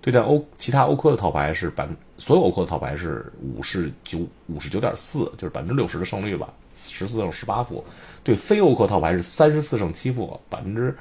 [0.00, 4.18] 对战欧其他欧科的套牌是百所有欧科的套牌是五十九
[4.48, 7.84] 五十九点四，就是百分之六十的胜率吧，十四胜十八负。
[8.24, 10.94] 对非欧科套牌是三十四胜七负，百分之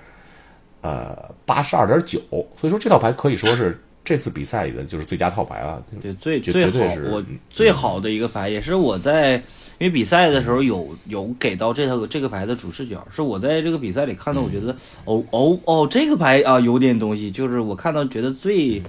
[0.82, 2.22] 呃八十二点九。
[2.30, 5.84] 所以说这套牌可以说是这次比赛里的就是最佳套牌了。
[6.02, 9.36] 对，最绝最绝对是好我最好的一个牌，也是我在
[9.78, 18.82] 因为比赛的时候有有给到这套这个牌的主视角，是我在这个比赛里看到，我觉得哦哦哦，这个牌啊有点东西，就是我看到觉得最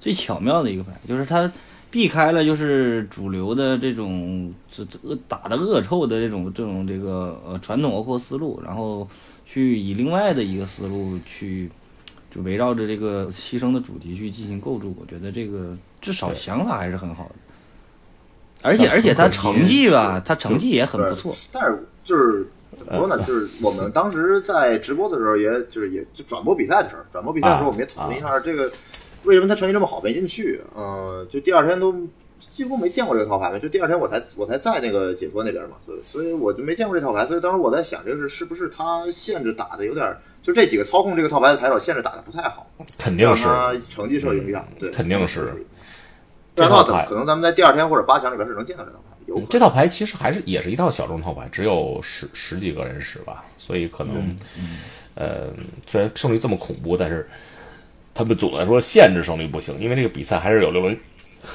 [0.00, 1.50] 最巧妙的一个牌，就是它
[1.88, 9.08] 避开了就是主流的这种这这恶打的恶臭的这种这种这个呃传统欧扣思路，然后
[9.46, 11.70] 去以另外的一个思路去。
[12.36, 17.34] 就围绕着这个牺牲的主题去进行构筑，我觉得这个至少想法还是很好的，
[18.62, 21.34] 而且而且他成绩吧，他成绩也很不错。
[21.50, 22.46] 但是就是
[22.76, 23.16] 怎么说呢？
[23.24, 28.70] 就是我们当时在直播的时候，也就是也就转播比赛的时候，转播比赛的时候，我们也讨论一下这个
[29.24, 30.60] 为什么他成绩这么好没进去。
[30.74, 31.94] 呃，就第二天都
[32.38, 40.14] 几乎没见过这个套牌，就第二天我才我才在那个解说那边嘛，所以所以我就没见过这套牌，所以当时我在想，这是是不是他限制打的有点，
[40.46, 42.64] 就这几个操控这个套牌的牌手限制打的不太好，
[42.96, 43.48] 肯定是，
[43.90, 44.64] 成绩受影响。
[44.78, 45.52] 对，肯定是。
[46.54, 54.36] 这套牌可能咱们在第二天或者八强里边是能见到这套牌，有这套牌其实还是也是一套小众套牌，只有十十几个人使吧，所以可能，
[55.16, 55.48] 呃，
[55.84, 57.28] 虽然胜率这么恐怖，但是
[58.14, 60.96] 他们总的来说限制胜率不行，因为这个比赛还是有六轮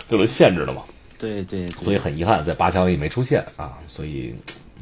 [0.10, 0.84] 六轮限制的嘛，
[1.18, 4.36] 对对对，所以很遗憾在八强里没出现啊，所以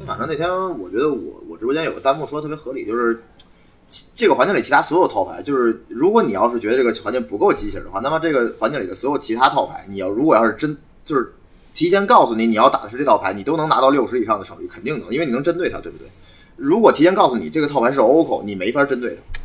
[0.06, 3.44] 反正那天我觉得我我直播间有个弹幕说的特别合理，就是其
[4.14, 11.32] 这个环境里其他所有套牌，就是如果你要是觉得这个环境不够机器人的话，那么这个环境里的所有其他套牌，你要如果要是真就是
[11.74, 16.06] 提前告诉你你要打的是这套牌，你都能拿到六十以上的胜率，肯定能，因为你能针对它，对不对？
[16.56, 19.39] 如果提前告诉你这个套牌是 OCO，你没法针对它，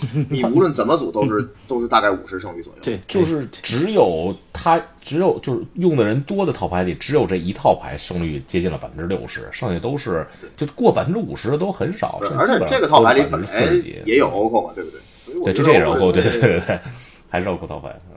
[0.30, 2.78] 你无论怎么组都是 都是大概五十胜率左右。
[2.82, 15.00] 对，就是只有他只有就是用的人多的套牌里，只有这一套牌胜率接近了百分之六十，剩下都是就过百分之五十的都很少，而且这个套牌里都是本来40几也有 OCO 嘛，对不对？
[15.24, 16.80] 所以我对，觉得这这也是 OCO，对对对对对对，
[17.28, 18.16] 还是 OCO 套牌，嗯。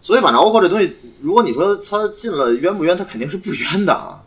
[0.00, 4.22] 所以反正 OCO 这东西，如果你说他进了冤不冤，他肯定是不冤的啊。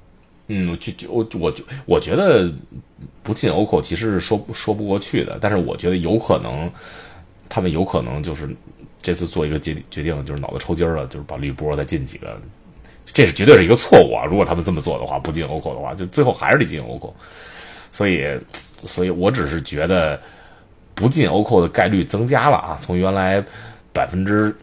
[0.54, 2.52] 嗯，就就我我就我觉得
[3.24, 6.70] 不进 OCO 其实是说说不过去的，但是我觉得有可能，
[7.48, 8.50] 他们有可能就是
[9.02, 12.38] 这次做一个决决定，就是脑子抽筋了，就是把绿波再进几个，
[13.06, 14.26] 这是绝对是一个错误啊！
[14.26, 17.14] 如果他们这么做的话，不进 OCO 的话，就最后还是得进 OCO。
[17.94, 18.26] 所以，
[18.86, 20.20] 所以我只是觉得
[20.94, 23.42] 不进 OCO 的概率增加了啊，从原来
[23.94, 24.54] 百分之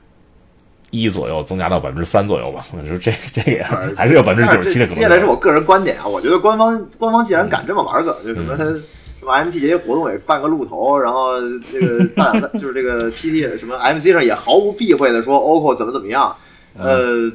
[0.90, 2.64] 一左右增加到百分之三左右吧。
[2.72, 3.62] 我说这这个也
[3.96, 4.94] 还是有百分之九十七的可能性。
[4.94, 16.34] 接下来是我个人观点啊，我觉得官方官方既然敢这么玩梗，就什么他什么 MTJ 活动也办个鹿头，然后这个 大就是这个 PT 什么 MC 上也毫无避讳的说 OCO 怎么怎么样，
[16.78, 17.30] 呃，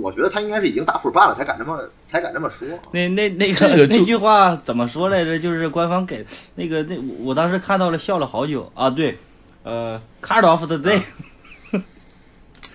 [0.00, 2.66] 我觉得他应该是已经打谱办了才敢这么才敢这么说。
[2.90, 5.38] 那那那个那句话怎么说来着？
[5.38, 6.24] 就是官方给
[6.56, 8.90] 那个那我当时看到了笑了好久啊。
[8.90, 9.16] 对，
[9.62, 11.00] 呃，Card of the Day，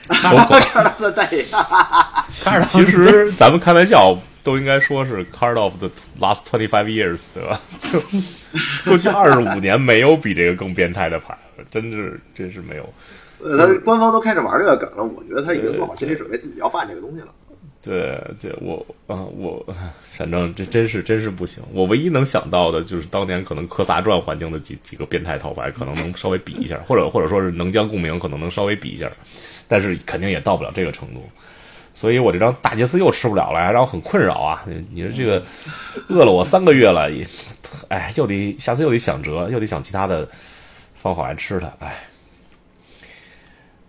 [0.10, 5.90] 看到了在，Card of 其实咱们开玩笑都应该说是 card of the
[6.20, 7.60] last twenty five years，对吧？
[8.86, 12.94] 过去二十五年没有比这个更变态的牌了，真是真是没有。
[13.44, 17.28] 呃他官方都开始玩这个梗了，我觉得他已经做好心理准备，自己要办这个东西了。
[17.82, 19.62] 对，对我啊、我
[20.08, 21.62] 反正这真是真是不行。
[21.74, 29.12] 我唯一能想到的就是当年可能科萨传环境的几几个变态套牌，可能能稍微比一下，或者或者说是能将共鸣可能能稍微比一下，
[29.68, 31.24] 但是肯定也到不了这个程度。
[31.96, 34.66] 所以我这张大杰斯又吃不了了，还让我很困扰啊！
[34.92, 35.44] 你说这个
[36.10, 37.24] 饿了我三个月了，也，
[37.88, 40.28] 哎，又得下次又得想辙，又得想其他的
[40.96, 42.04] 方法来吃它，哎。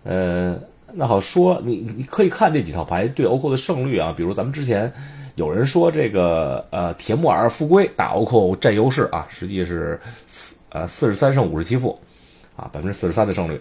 [0.03, 0.55] 呃，
[0.93, 4.93] 那好说，你你可以看这几套牌对欧扣的胜率啊，比如咱们之前
[5.33, 11.99] 有人说这个呃铁木尔富贵打欧扣占优势啊，实际是四呃四十三胜五十七负
[12.55, 13.59] 啊，百分之四十三的胜率。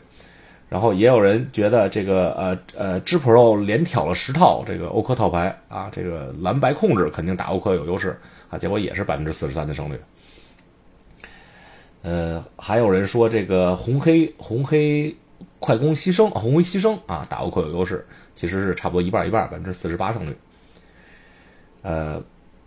[0.75, 8.19] 然后也有人觉得这个呃呃知 Pro 连挑了十套这个欧科套牌啊，这个蓝白控制肯定打欧科有优势
[8.51, 10.01] 啊，结果也是百分之四十三的胜率。
[12.03, 15.15] 呃，还有人说这个红黑红黑
[15.61, 20.37] 快攻牺牲红黑牺牲啊，打欧科有优势，其实是差不多一半一半，百分之四十八胜率。
[21.83, 22.21] 呃，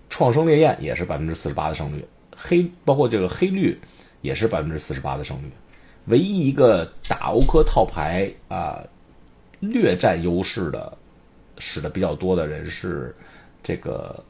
[0.10, 3.78] 创生烈焰也是百分之四十八的胜率，黑包括这个黑绿
[4.22, 5.52] 也是百分之四十八的胜率。
[6.08, 8.82] 唯一一个打欧科套牌啊、
[9.60, 10.98] 略占优势的，
[11.58, 13.16] 使的比较多的人是
[13.64, 14.24] 这个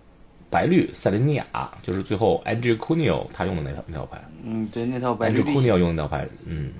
[0.50, 6.72] 白绿塞琳尼亚，就是最后 Andrew Cuneo 他用的那套那套牌嗯，对，那套白绿，Andrew 历险 Cuneo 用的那套牌，嗯，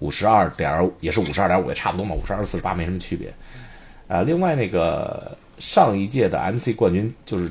[0.00, 3.32] 五十二点也是五十二点五，也差不多嘛，五十二四十八没什么区别。
[4.08, 7.50] 啊，另外那个上一届的 MC 冠军就是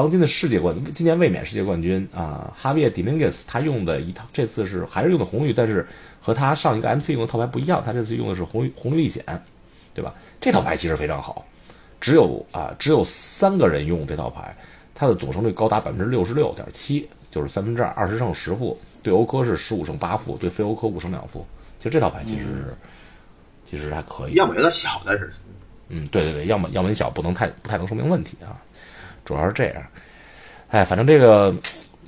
[0.00, 5.86] 当今的世界冠军，今年卫冕世界冠军啊，哈维迪明格斯他用的一套，这次是还是用的红绿，但是
[6.22, 9.22] 和他上一个 MC 用的套牌不一样，他这次用的是红绿红绿历险，
[9.92, 10.14] 对吧？
[10.40, 11.44] 这套牌其实非常好，
[12.00, 14.56] 只有啊只有三个人用这套牌，
[14.94, 21.46] 它的总胜率高达百分之六十六点七，就是三分之二，二十胜十负，对欧科是十五胜八负，对非欧科五胜两负。
[21.78, 22.74] 其实这套牌其实是、
[23.66, 25.30] 其实还可以，样本有点小，但是
[25.90, 28.56] 嗯，对对对，样本样本小，不能太不太能说明问题啊，
[29.30, 29.82] 主要是这样。
[30.70, 31.54] 哎，反正这个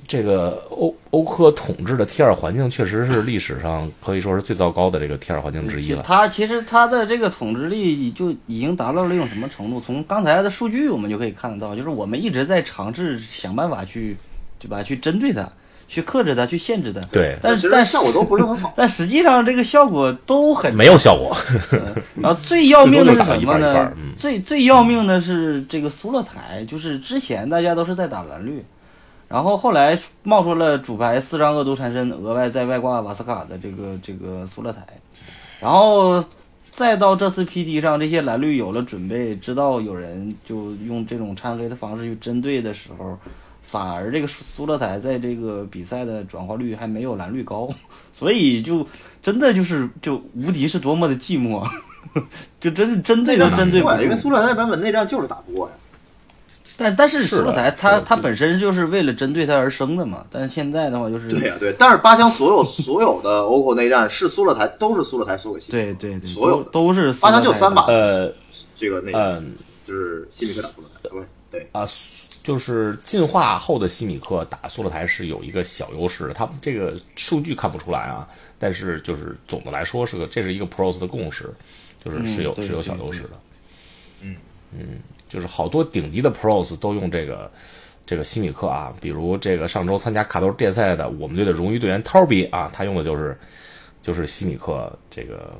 [0.05, 6.03] 这个欧欧科统治的 T 二环境确实是历史上可以说是最糟糕的这个 T 二环境之一了。
[6.03, 9.79] 它其实它的这个统治力就已经达到了一种什么程度？
[9.79, 14.17] 从刚才的数据我们就可以看得到，就是我们一直在尝试想办法去，
[14.59, 14.83] 对吧？
[14.83, 15.49] 去针对它，
[15.93, 16.99] 去克制它，去限制它。
[17.11, 18.73] 对，但是但其实效果都不是很好。
[18.75, 21.37] 但实际上这个效果都很没有效果。
[22.19, 23.91] 然后最要命的是什么呢？
[24.15, 28.65] 最最要命的是这个苏勒台，就是之前大家都是在打蓝绿，
[29.27, 34.81] 然后后来冒出了主牌四张恶毒缠身，额外在外挂瓦斯卡的这个这个苏勒台，
[35.59, 36.23] 然后
[36.71, 43.15] 再到这次 PT 上，这些蓝绿有了准备，知道有人就用这种掺黑的方式去针对的时候。
[43.73, 47.67] 反而这个苏苏勒台在这个比赛的转化率还没有蓝绿高，
[48.13, 48.85] 所以就
[49.19, 51.67] 真的就是就无敌是多么的寂寞，
[52.61, 54.15] 就真是针对都针对不对，因为。
[54.15, 55.73] 苏勒台版本内战就是打不过呀。
[56.77, 68.31] 但但是苏勒台它对就它本身就是为了针对他而生的嘛，但是现在的话就是对呀、对，但是八强所有所有的欧口内战是苏勒台，都是苏勒台所给西对对对，所有的都都是苏八勒台强就三把，呃
[68.77, 71.85] 这个内战、嗯就是西米克打苏勒台，对对，啊，
[72.43, 78.27] 就是进化后的西米克打苏勒台是有一个小优势的，他们这个数据看不出来啊，
[78.59, 81.51] 但是就是总的来说是个这是一个 pros 的共识，
[82.03, 83.29] 就是嗯是有、对是有小优势的。
[84.19, 84.35] 嗯
[84.77, 87.49] 嗯，就是好多顶级的 pros 都用这个
[88.05, 93.39] 这个西米克啊，比如这个上周参加卡兜电赛的我们队的荣誉队员 Toby 啊，他用的就是
[94.01, 95.57] 就是西米克这个。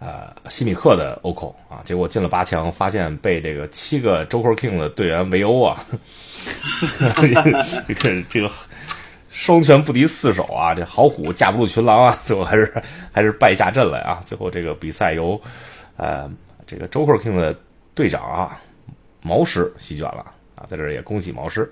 [0.00, 5.84] 呃，西米克的欧口啊，结果进了八强，发现被这个七个 Joker King 的队员围殴啊，
[7.16, 8.50] 这个这个
[9.28, 14.20] 双拳不敌四手啊，这好虎架不住群狼啊，最后还是还是败下阵来啊。
[14.24, 15.40] 最后这个比赛由
[15.96, 16.30] 呃
[16.66, 17.56] 这个 Joker King 的
[17.94, 18.60] 队长啊
[19.20, 21.68] 毛师席卷了啊，在这也恭喜毛师。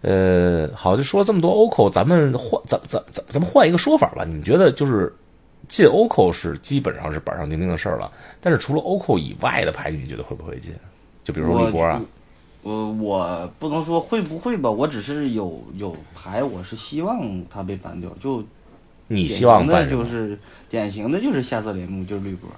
[0.00, 4.24] 呃，好，就说这么多欧口，咱们换咱咱咱咱们换一个说法吧。
[4.26, 5.14] 你们觉得就是
[5.72, 10.70] 进 Oko 是基本上是板上钉钉的事儿了，但是除了 Oko 以外的牌，你觉得会不会进？
[11.24, 11.98] 就比如说我立波啊，
[12.60, 18.44] 我我不能说会不会吧，我只是有有牌，我是希望它被 ban 掉，就
[19.08, 19.86] 你希望的？
[19.88, 22.50] 就是典型的就是下色帘幕就是绿波。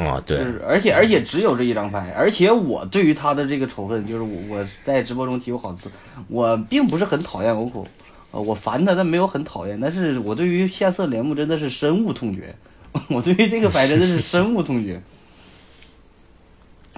[0.00, 5.90] 啊、就对，是而且而且只有这一张牌，而且我对于他的这个仇恨，就是我我在直播中提过好几次，
[6.28, 7.84] 我并不是很讨厌欧口，
[8.32, 12.52] 呃，我烦他，但没有很讨厌，但是我对于下色帘幕真的是深恶痛绝，
[13.08, 15.00] 我对于这个牌真的是深恶痛绝。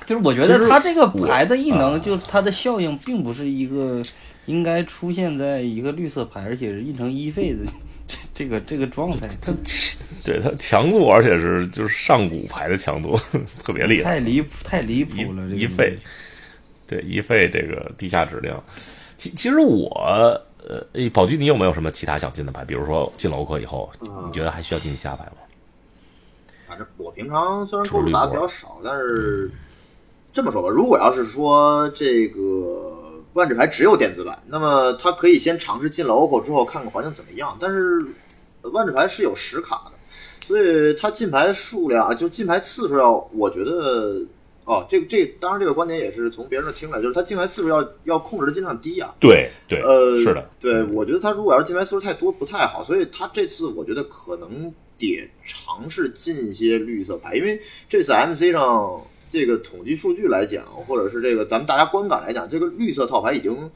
[0.06, 4.02] 就是我觉得他这个牌的异能，啊就是它的效应，并不是一个
[4.46, 7.60] 应该出现在一个绿色牌，而且是印成一费的
[8.06, 9.28] 这这个这个状态。
[9.40, 9.52] 它
[10.24, 13.18] 对它强度，而且是就是上古牌的强度，
[13.64, 14.18] 特别厉害。
[14.18, 15.48] 太离谱，太离谱了！
[15.48, 15.96] 这个一费，
[16.86, 18.52] 对一费这个地下指令。
[19.16, 22.64] 其其实我呃，诶宝驹，你有没有什么其他想进的牌？
[22.64, 25.32] 比如说进了欧克以后，嗯你觉得还需要进其他牌吗？
[26.66, 29.50] 反正我平常虽然除了绿勾打的比较少，但是
[30.32, 32.92] 这么说吧，如果要是说这个
[33.34, 37.56] 万智牌只有电子版，那么他可以先尝试进了 OPPO 之后看看环境怎么样。
[37.60, 38.04] 但是
[38.62, 39.92] 呃万智牌是有实卡的，
[40.46, 44.22] 所以它进牌数量就进牌次数要，我觉得
[44.64, 49.14] 哦，这个这当然这个观点也是从别人那听来，就是他进来次数要要控制的尽量低啊。
[49.20, 63.70] 对对，呃，是的，对，我觉得他如果要是进来次数太多不太好，所以他这次我觉得可能得尝试进一些绿色牌，因为这次 MC 上这个统计数据来讲，或者是这个咱们大家观感来讲，这个绿色套牌已经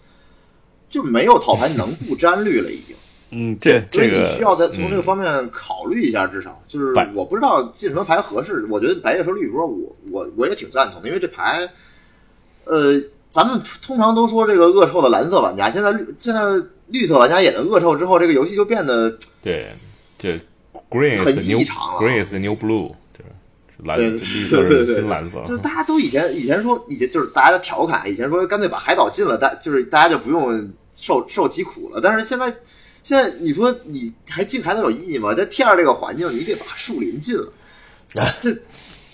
[0.88, 2.96] 就没有套牌能不沾绿了，已经。
[3.30, 8.66] 嗯，这所以这个你需要在从这个嗯方面考虑一下，至少就是我不知道进什么牌合适。
[8.70, 11.68] 我觉得白夜说绿波，我我我也挺赞同的，因为这牌，
[12.64, 16.40] 呃，咱们通常都说这个恶臭的蓝色玩家，现在绿现在
[16.86, 19.66] 绿色玩家也能恶臭之后，这个游戏就变得对，
[20.18, 20.40] 这
[20.88, 23.30] green 很 the 异 new 常了 green is new blue，就是
[23.84, 32.00] 蓝对绿色是对对对新蓝色，就是大家都以前以前说以前就是大家的调侃，以前说干脆把海岛禁了，大就是大家就不用受受疾苦了。
[32.02, 32.50] 但是现在
[33.08, 35.32] 现在你说你还进还能有意义吗？
[35.32, 37.50] 在 T 二这个环境，你得把树林进了，
[38.38, 38.54] 这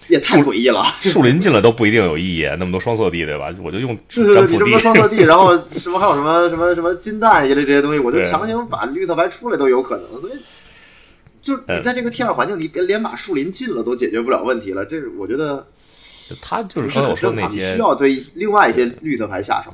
[0.08, 0.82] 也太诡异了。
[1.00, 3.54] 树林进了都不一定有意义，那么多双色地对吧？
[3.62, 10.32] 我就用对对对，你这么多双色地，然后 什么还有什么什么什么金蛋一类这些东西，我就强行把绿色牌出来都有可能，所以。
[11.40, 15.64] 就你在这个 T 二环境，你连把树林进了都解决不了问题了，这是我觉得
[16.42, 19.72] 他就是不是刚才我说那些需，要对另外一些绿色牌下手。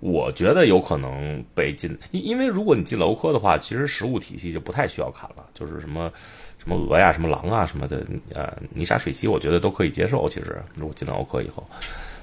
[0.00, 6.10] 我觉得有可能被禁，因因为如果你进了欧科的话，其实食物体系就不太需要砍了，就是什么
[6.58, 8.00] 什么鹅呀、什么狼啊什么的，
[8.32, 10.28] 呃，泥沙水溪，我觉得都可以接受。
[10.28, 11.66] 其实如果进了欧科以后，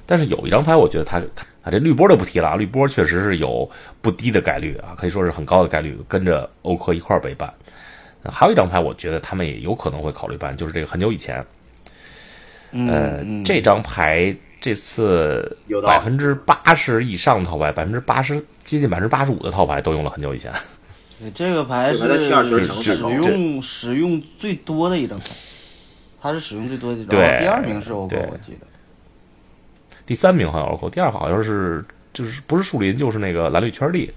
[0.05, 3.69] 但是有一张牌，我觉得它它啊，这绿波就不提了啊，绿波确实是有
[4.01, 7.53] 不低的概率啊，可以说是很高的概率跟着欧科一块儿被办。
[8.23, 11.45] 呃还有一张牌，我觉得他们也有可能会考虑办，就是这个很久以前，
[12.71, 14.35] 嗯呃，嗯这张牌
[14.65, 20.51] 这次百分之八十以上的套牌，百分之八十接近百分之八十五的套牌都用了很久以前。
[21.19, 25.25] 对这个牌是这个牌在 T2 确实强度使用使用最多的一张牌，
[26.19, 27.09] 它是使用最多的一张。
[27.09, 28.65] 对然后第二名是欧购，对我记得。
[30.03, 34.11] 第三名好像欧扣，第二好像是就是不是树林就是那个蓝绿圈地，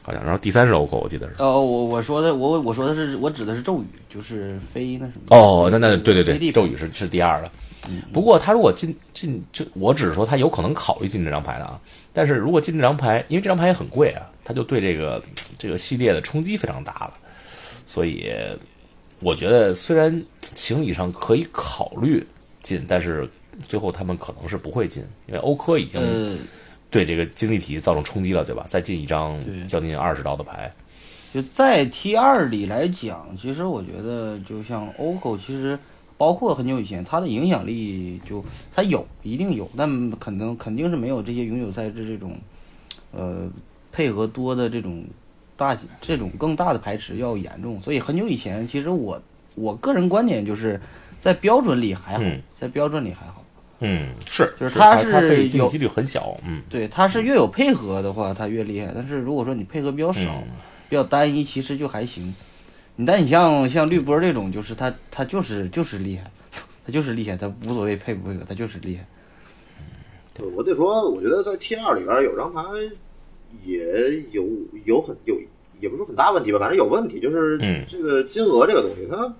[0.00, 1.34] 好像，然后第三是欧扣，我记得是。
[1.40, 5.36] 哦，我我说的我我说的是我指的是咒语，就是非那什么。
[5.36, 7.50] 哦，那那对对对，咒语是是第二的。
[8.12, 11.80] 不过他如果进进就我只是说他有可能考虑进这张牌的啊，
[12.12, 15.22] 但是如果进这张牌，因为这张牌也很贵啊，他就对这个
[15.58, 17.14] 这个系列的冲击非常大了，
[17.86, 18.32] 所以
[19.20, 20.22] 我觉得虽然
[20.54, 22.26] 情理上可以考虑
[22.62, 23.28] 进，但是
[23.68, 26.36] 最后他们可能是不会进，因为欧科已经呃，
[26.90, 28.66] 对这个经济体系造成冲击了，对吧？
[28.68, 30.72] 再进一张将近二十刀的牌，
[31.32, 35.78] 就在 T 二里来讲，其实我觉得就像 OGO，，其实
[36.16, 38.44] 包括很久以前，它的影响力就
[38.74, 42.36] 它有一定有，但可能肯定是没有这些永久赛制这种，
[43.12, 43.48] 呃，
[43.90, 45.04] 配合多的这种
[45.56, 47.80] 大这种更大的排斥要严重。
[47.80, 49.20] 所以很久以前，其实我
[49.54, 50.80] 我个人观点就是
[51.20, 53.42] 在标准里还好，嗯在标准里还好。
[53.80, 58.92] 嗯，是，就是它它它是有几率很小，嗯，对，它是越有配合的话，它越厉害。
[58.94, 60.52] 但是如果说你配合比较少，嗯
[60.88, 62.32] 比较单一，其实就还行。
[62.96, 66.30] 你但你像像绿波这种，就是他他就是就是厉害，
[66.86, 69.06] 他就是厉害，他无所谓配不配合，他就是厉害。
[70.36, 72.62] 对我得说，我觉得在 T 二里边有张牌
[73.64, 74.44] 也有
[74.84, 75.38] 有很有，
[75.80, 79.34] 也不是说很大问题吧，反正有问题，就是嗯这个金额这个东西，它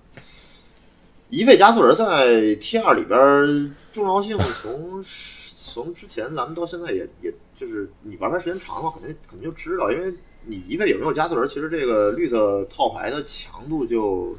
[1.30, 10.14] 一位加速人在 T 二里边重要性 从从之前咱们到现在也也就是你玩牌时间长的话，肯定肯定就知道，因为
[10.47, 14.36] 你一个有没有加速人，其实这个绿色套牌的强度就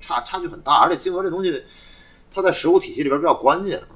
[0.00, 1.62] 差差距很大，而且金额这东西
[2.30, 3.88] 它在实物体系里边比较关键啊。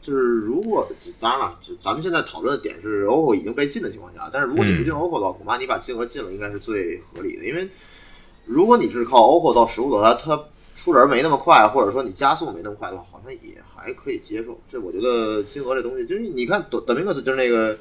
[0.00, 0.88] 就是如果
[1.18, 7.68] 当然了，就咱们现在讨论的点是 OPPO 已经被禁的情况下，但是如果你不进 OPPO 的话，恐怕你把金额禁了应该是最合理的，因为
[8.46, 10.44] 如果你是靠 OPPO 到实物的话，它
[10.76, 14.58] 出人没那么快，或者说你加速没那么快的话，好像也还可以接受。
[14.70, 17.76] 这我觉得金额这东西，就是你看德德明克斯就是那个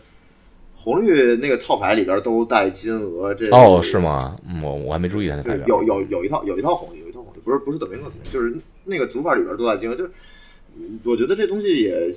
[0.87, 3.99] 红绿那个套牌里边都带金额，这哦，是？
[3.99, 4.37] 吗？
[4.47, 10.11] 嗯我我还没注意他那就是代表，有有有一套有一套红绿，有一套红绿，不是不是德明克斯，就是那个组法里边都带金额，就是
[10.77, 12.13] 嗯我觉得这东西也，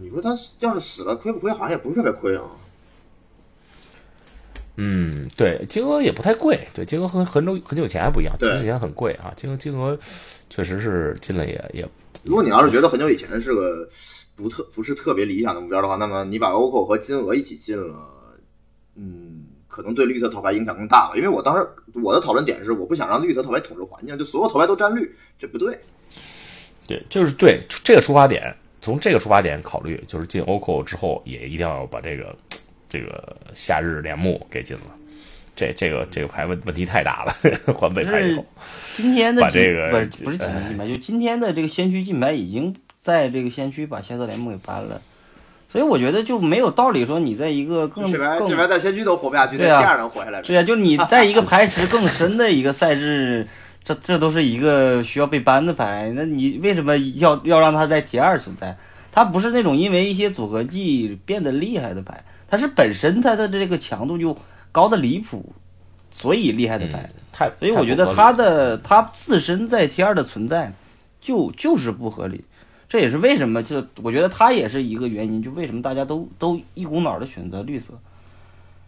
[0.00, 1.52] 你说他要是死了亏不亏？
[1.52, 2.42] 好像也不是特别亏啊。
[4.74, 9.96] 嗯，对，金额也不太贵，对，金额和很久很久以前还不一样，金对额以前很贵啊，金额金额
[10.50, 11.88] 确实是进了也也，
[12.24, 13.88] 如果你要是觉得很久以前是个
[14.36, 17.96] 不特不是特别理想的目标的话，那么你把 Oco 和金额一起进了，
[18.96, 21.16] 嗯，可能对绿色头牌影响更大吧。
[21.16, 25.78] 因为我当时我的讨论点是，我不想让绿色头牌统治环境，就所有头牌都沾绿，这不对。
[26.86, 32.36] 对，就是对这个出发点，从这个出发点考虑，就是进 OCO 之后也一定要把这个
[32.88, 34.84] 这个夏日帘幕给进了。
[35.58, 37.32] 这这个这个牌问问题太大了，
[37.74, 38.46] 换北牌以后，
[38.94, 45.02] 今天的把这个不是不是今天禁牌，就今天的这个先驱禁牌已经在这个先驱把夏色联盟给搬了，
[45.68, 50.40] 所以我觉得就没有道理说你在一个更这牌更这牌在先驱都活不下去，在对啊 T 二能活下来。
[50.42, 53.48] 对呀、就你 在一个排池更深的一个赛制，
[53.82, 58.76] 这这都是一个需要被搬的牌，那你为什么要要让它在 T 二存在？
[59.10, 64.36] 它不是那种因为一些组合技变得厉害的牌，它是本身它的这个强度就
[64.78, 65.52] 高的离谱，
[66.12, 67.10] 所以厉害的牌。
[67.32, 70.72] 太，所以我觉得他的他自身在 T 二的存在
[71.20, 72.44] 就就是不合理，
[72.88, 77.94] 这也是为什么就我觉得他也是一个原因，就为什么大家都都一股脑的选择绿色，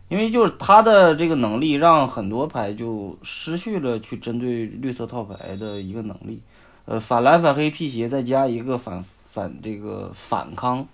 [0.09, 6.41] 因为就是他的这个能力让很多牌就失去了去针对绿色套牌的一个能力。
[6.87, 10.85] 呃，反蓝反黑辟邪，再加一个反反这个反康，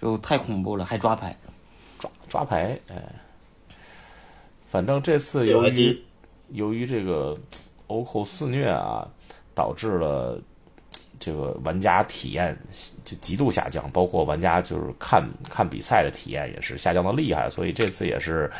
[0.00, 1.36] 就太恐怖了，还抓牌。
[1.98, 3.02] 抓抓牌，哎，
[4.68, 6.02] 反正这次由于
[6.50, 7.36] 由于这个
[7.86, 9.08] 欧扣肆虐啊，
[9.54, 10.38] 导致了
[11.18, 12.56] 这个玩家体验
[13.04, 18.50] 就极度下降，包括玩家就是看看比赛的体验也是下降的厉害，所以这次也是，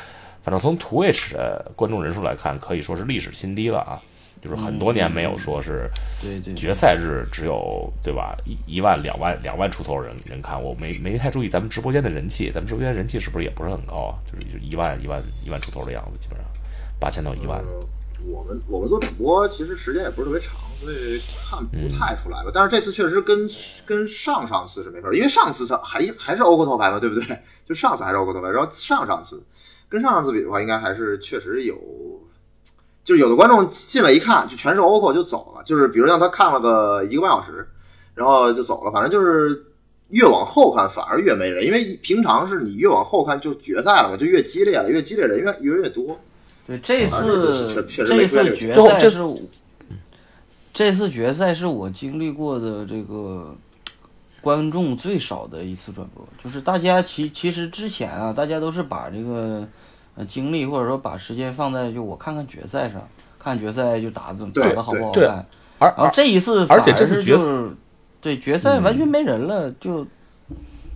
[0.42, 4.02] 反正从 Twitch 的观众人数来看，可以说是历史新低了啊，
[4.40, 14.18] 就是很多年没有说是对对，决赛日只有对吧一一万两万两万出头人人看，我没没太注意咱们直播间的人气，咱们直播间人气是不是也不是很高啊？
[14.26, 16.46] 就是就一万一万一万出头的样子，基本上
[17.00, 17.58] 八千到一万。
[17.60, 17.80] 呃
[18.26, 22.50] 我们我们做主播其实时间也不是特别长，所以看不太出来吧。
[22.52, 23.48] 但是这次确实跟
[23.86, 27.38] 跟上上次是没法儿，因为上次它还还是欧克头牌嘛，对不对？
[27.64, 29.40] 就上次还是欧克头牌，然后上上次
[29.88, 31.76] 跟上上次比的话，应该还是确实有，
[33.08, 37.66] 就有的观众进来一看就全是 OCO 就走了，就是比如让他看了个一个半小时，
[38.14, 39.64] 然后就走了，反正就是。
[40.10, 46.18] 越往后看反而越没人，因为平常是你越往后看就决赛了嘛，就越激烈了，越激烈人越越越多。
[46.66, 49.38] 对，这次这次决赛是我，
[50.72, 53.54] 这次决赛是我经历过的这个
[54.40, 56.26] 观众最少的一次转播。
[56.42, 59.68] 就是大家其其实之前啊，大家都是把这个
[60.18, 63.00] 呃精力或者说把时间放在就我看看决赛上，
[63.38, 65.46] 看决赛就打的对打的好不好对看。
[65.78, 67.70] 而然后这一次而且这次决就是
[68.20, 70.04] 对决赛完全没人了，就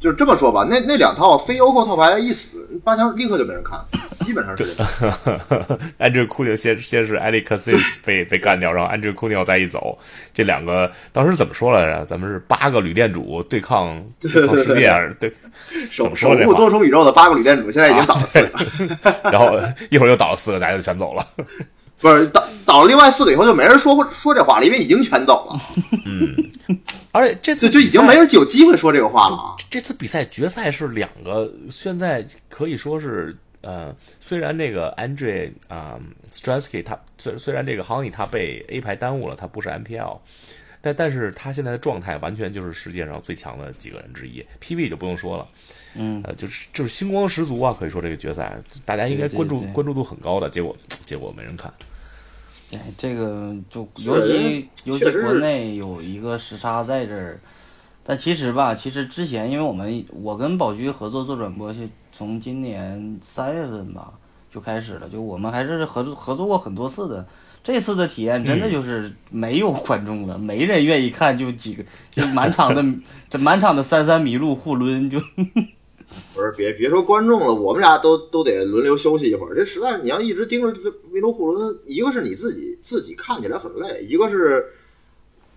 [0.03, 3.79] 就这么说吧，那那两套非欧扣套牌一死，八强立刻就没人看，
[4.21, 4.91] 基本上是这样。
[6.01, 9.97] Andrew c u n i 先先是 Alex Cassis 被被干掉，然后 Andrew c u n i 再一走，
[10.35, 12.05] 这两个当时怎么说来着？
[12.05, 15.33] 咱们是八个旅店主对抗对抗世界，对，
[15.71, 18.51] 怎守守护多重宇宙的八个旅店主现在已经倒了四个，
[19.31, 19.57] 然后
[19.89, 21.25] 一会儿又倒了四个，大家就全走了。
[22.01, 25.61] 不是倒倒了另外四个以后就没人说过说这话了，因为已经全走了，
[27.13, 29.57] 而且这次就就已经没有有机会说这个话了啊。
[29.71, 35.99] 这次比赛决赛是两个，现在可以说是呃，虽然这个 Andre 啊、
[36.31, 40.19] s t r a s k y 他虽虽然这个 Honey 他被 A 牌耽误了，他不是 MPL，
[40.81, 45.47] 但但是他现在的状态完全就是世界上最强的几个人之一，PV 就不用说了。
[45.95, 51.73] 嗯，呃，就是就是星光十足啊，可以说这个决赛大家应该对对关注对关注度很高的，结果结果没人看。
[52.73, 57.39] 对这个就尤其尤其国内有一个时差在这儿，
[58.03, 64.13] 但其实吧，其实之前因为我们我跟宝驹合作做转播是从今年三月份吧
[64.51, 67.25] 就开始了，就我们还是合作合作过很多次的。
[67.65, 72.85] 这次的体验真的就是没有观众了，没人愿意看，就几个就满场的
[73.31, 75.21] 这 满场的三三麋鹿互抡，就
[76.35, 79.55] 不是，别别说观众了，我们俩都都得轮流休息一会儿。
[79.55, 84.65] 这实在，你要一直盯着这麋鹿互轮，一个是你自己自己看起来很累，一个是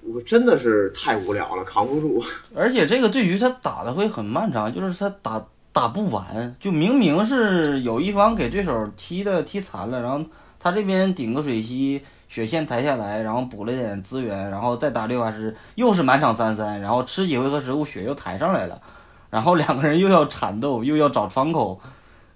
[0.03, 2.23] 我真的是太无聊了，扛不住。
[2.55, 10.25] 而且这个对于他打的会很漫长，就是他打打不完，就明明是有一方给对手踢的踢残了，然后
[10.59, 18.81] 他这边顶个水吸，血线抬下来，然后补了点资源，然后再打六法师，又是满场三三，然后吃几回合食物血又抬上来了，
[19.29, 21.79] 然后两个人又要缠斗，又要找窗口，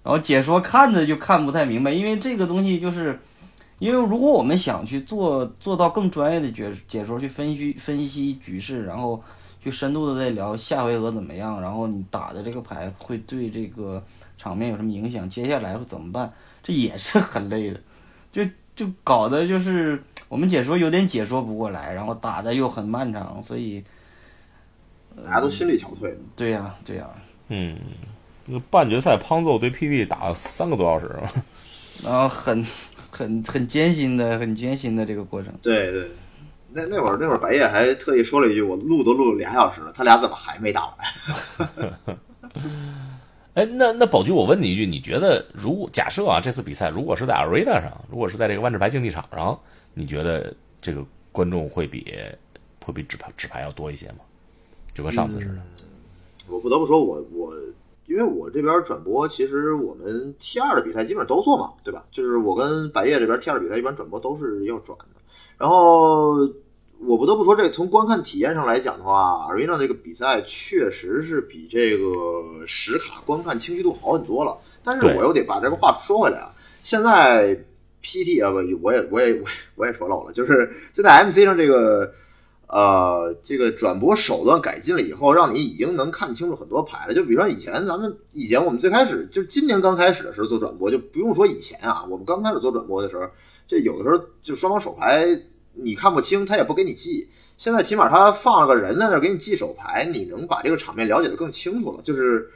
[0.03, 3.19] 然后解说看着就看不太明白，因为这个东西就是。
[3.79, 9.23] 因为如果我们想去做做到更专业的解解说，去分析分析局势，然后
[9.63, 14.03] 去深度的在聊下回合怎么样，然后你打的这个牌会对这个
[14.37, 16.29] 场面有什么影响，接下来会怎么办，
[16.61, 17.79] 这也是很累的，
[18.33, 18.43] 就
[18.75, 23.81] 就搞得就是我们解说有点解说不过来，然后打的又很漫长，所以
[25.25, 26.13] 大家都心力憔悴。
[26.35, 27.07] 对呀、对呀、
[27.49, 27.77] 嗯，
[28.45, 31.15] 那半决赛胖揍对 PB 打了三个多小时，
[32.03, 32.65] 然 后很
[33.09, 35.53] 很很艰辛的很艰辛的这个过程。
[35.61, 36.07] 对对，
[36.71, 41.79] 那那会儿那会儿白夜还特意说了一句：“我录都录了俩小时了，他俩怎么还没打完
[43.55, 49.59] 哎，那那宝驹，我问你一句，你觉得如果假设啊，这次比赛如果是在 Arena 上，如果是在这个万智牌竞技场上，
[49.93, 52.13] 你觉得这个观众会比
[52.85, 54.19] 会比纸牌纸牌要多一些吗？
[54.99, 55.61] 就跟上次似的。？”
[56.51, 57.53] 我不得不说我，我
[58.07, 62.03] 因为我这边转播，其实我们 T 二的比赛基本上都做嘛，对吧？
[62.11, 65.05] 就是我跟白夜这边 T 二比赛一般转播都是要转的。
[65.59, 66.37] 然后
[66.97, 74.57] 我不得不说，这从观看体验上来讲的话，Arena 这个比赛确实是比这个实卡观看清晰度好很多了。
[74.83, 77.55] 但是我又得把这个话说回来啊，现在
[78.01, 79.43] PT 啊不，我也我也我也
[79.75, 82.11] 我也说漏了，就是现在 MC 上这个。
[82.71, 87.15] 呃，这个转播手段改进了以后，让你已经能看清楚很多牌了。
[87.15, 93.27] 就比如说以前咱们以前我们最开始就今年刚开始的时候做转播，就不用说以前啊，我们刚开始做转播的时候，
[93.67, 95.25] 这有的时候就双方手牌
[95.73, 97.27] 你看不清，他也不给你记。
[97.57, 102.03] 现在起码他放了个人在那儿给你记手牌，你能把这个场面了解的更清楚了。
[102.03, 102.51] 就是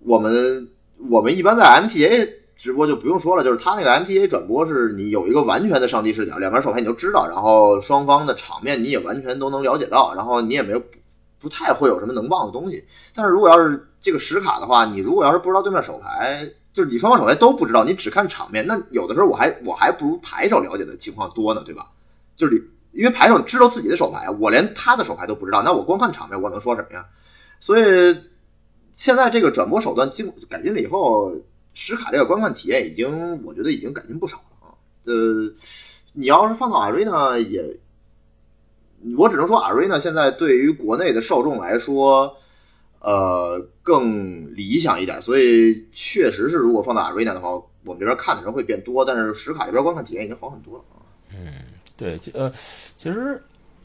[0.00, 0.68] 我们
[1.08, 2.28] 我们一般在 MTA
[2.58, 10.82] 直播就不用说了，就是他那个 MTA 转播是你有一个完全的上帝视角，两边手牌你都知道，然后双方的场面你也完全都能了解到，然后你也没有
[11.38, 12.84] 不太会有什么能忘的东西。
[13.14, 21.86] 但是如果要是这个实卡的话，你如果要是不知道对面手牌，就是你双方手牌都不知道，你只看场面，那有的时候我还我还不如牌手了解的情况多呢，对吧？
[22.36, 27.06] 就是你因为牌手知道自己的手牌，我连他的手牌都不知道，那我光看场面，我能说什么呀？
[27.60, 28.16] 所以
[28.90, 31.32] 现在这个转播手段进改进了以后，
[31.80, 34.74] 实卡这个观看体验已经，我觉得已经改进不少了啊。
[35.04, 35.12] 呃，
[36.12, 37.64] 你要是放到 Arena 也，
[39.16, 42.36] 我只能说 Arena 现在对于国内的受众来说，
[43.00, 45.20] 呃，更理想一点。
[45.20, 47.50] 所以确实是，如果放到 Arena 的话，
[47.84, 50.98] 我们这边看的人会变多，但是实卡这边观看体验已经好很多了啊。
[51.32, 51.62] 嗯
[51.96, 52.52] 对，其呃，
[52.96, 53.42] 其实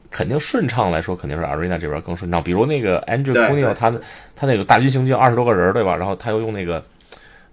[0.10, 2.44] 肯定顺畅来说，肯定是 Arena 这边更顺畅。
[2.44, 3.92] 比如那个 Andrew 对 c u n 对 o 他
[4.36, 5.96] 他那个大军行军二十多个人，对吧？
[5.96, 6.84] 然后他又用那个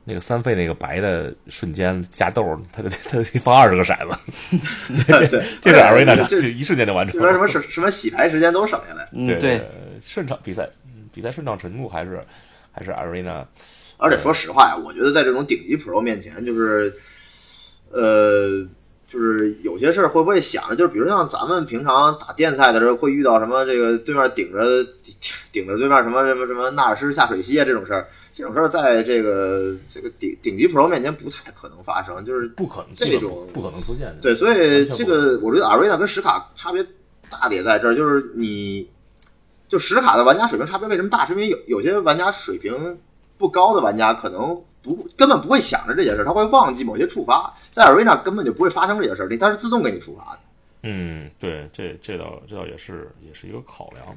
[0.05, 4.19] 那个三费那个白的瞬间加豆，他就他就放二十个骰子，
[5.29, 7.39] 对，这是 Arena 这就一瞬间就完成这边什。
[7.39, 9.71] 么什什么洗牌时间都省下来，嗯，对对，，
[10.01, 12.21] 顺畅比赛，嗯比赛顺畅程度还是
[12.73, 13.45] 还是 Arena
[13.99, 16.95] 而且说实话呀，我觉得在这种顶级 Pro 面前，就是，
[17.91, 18.67] 呃，
[19.07, 24.83] 就是有些事儿会不会想着，就是比如像咱们平常打电赛的时候，会遇到什么这个对面顶着
[25.53, 28.09] 顶着对面什么什么什么纳尔施下水溪啊这种事儿，
[28.41, 34.17] 这种事儿在这个这个顶顶级 Pro 面前不太可能发生，就是不可能，这种不可能出现的。
[34.23, 36.85] 对，所以这个我觉得 Arena 跟实卡差别
[37.29, 38.89] 大的也在这儿，就是你
[39.69, 41.27] 就实卡的玩家水平差别为什么大？
[41.27, 42.99] 是因为有有些玩家水平
[43.37, 50.39] 不高的玩家可能不根本不会想着这件事，他会忘记某些触发，在 Arena 根本就不会发生这些事儿，它是自动给你触发的。
[50.83, 54.17] 嗯，对，这这倒这倒也是也是一个考量。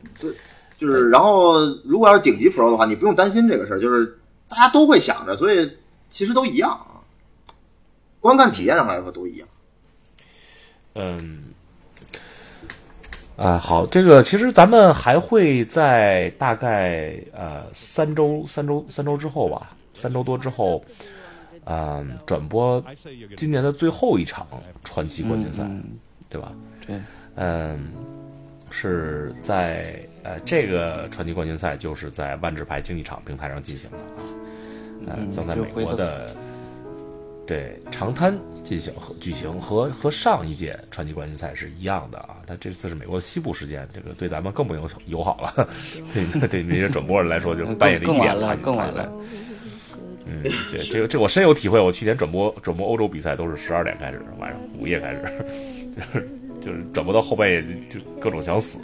[0.78, 5.71] 就是，然后如果要是顶级 Pro 的话，你不用担心这个事儿，就是大家都会想着，所以
[6.11, 6.71] 其实都一样。
[6.71, 7.01] 啊，
[8.19, 9.47] 观看体验上来说都一样。
[10.95, 11.43] 嗯，
[13.36, 20.84] 啊，好，这个其实咱们还会在大概呃三周、三周、三周之后吧，三周多之后，
[21.65, 22.84] 嗯、转播
[23.38, 24.47] 今年的最后一场
[24.84, 25.84] 传奇冠军赛，嗯。
[26.30, 26.51] 对吧？
[26.88, 26.99] 对，
[27.36, 27.91] 嗯，
[28.71, 34.07] 是在呃这个传奇冠军赛就是在万智牌竞技场平台上进行的啊，
[35.07, 36.30] 呃，嗯将在美国的
[37.45, 45.67] 对长滩进行和举行，和和上一届传奇冠军赛是一样的啊，但这次是美国西部时间，这个对咱们更不友友好了，
[46.13, 49.11] 对对那些转播人来说，就半夜的一点爬起更晚了。
[50.26, 51.78] 嗯，这这个这我深有体会。
[51.78, 55.21] 我去年转播转播欧洲比赛都是十二点开始，晚上午夜开始，
[55.93, 56.30] 就是
[56.61, 58.80] 就是转播到后半夜就就各种想死。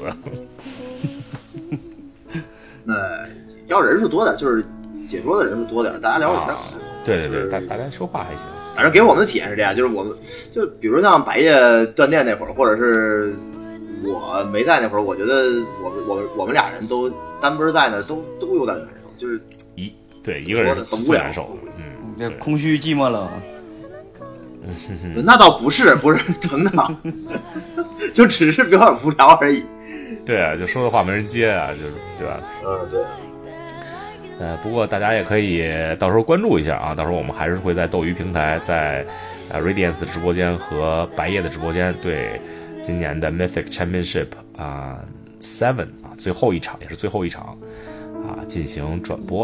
[2.84, 2.95] 那
[3.68, 4.64] 要人数多点，就是
[5.08, 6.54] 解说的人数多点，大家聊一下。
[6.54, 6.60] 啊
[7.06, 8.45] 对对对，大大家说话还行。
[8.76, 10.14] 反正给我们的体验是这样，就是我们
[10.52, 13.34] 就比如像白夜断电那会儿，或者是
[14.04, 15.45] 我没在那会儿，我觉得
[15.82, 17.10] 我们我们我们俩人都
[17.41, 19.41] 单奔在那都都有点难受，就是
[19.76, 19.91] 一
[20.22, 23.28] 对一个人很无聊最难受，嗯，对这空虚寂寞冷，
[25.26, 26.97] 那倒不是不是等等，
[28.14, 29.64] 就只是比较无聊而已。
[30.30, 32.40] 对啊，就说的话没人接啊，就是对吧？
[32.64, 33.02] 嗯，对。
[34.40, 35.68] 呃，不过大家也可以
[35.98, 39.04] 到时候关注一下啊，到时候我们还是会在斗鱼平台，在
[39.52, 42.40] 呃 Radiance 直播间和白夜的直播间对
[42.80, 45.00] 今年的 Mythic Championship 啊、
[45.42, 47.58] Seven 啊最后一场也是最后一场
[48.28, 49.44] 啊进行转播。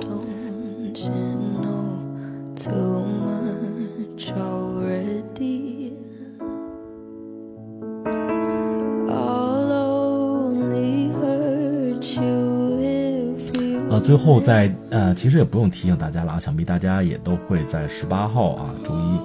[13.99, 19.19] 最后在呃，其实也不用提醒大家了啊，想必大家也都会在十八号啊，周一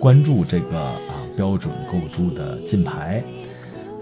[0.00, 3.22] 关注这个啊标准构筑的金牌。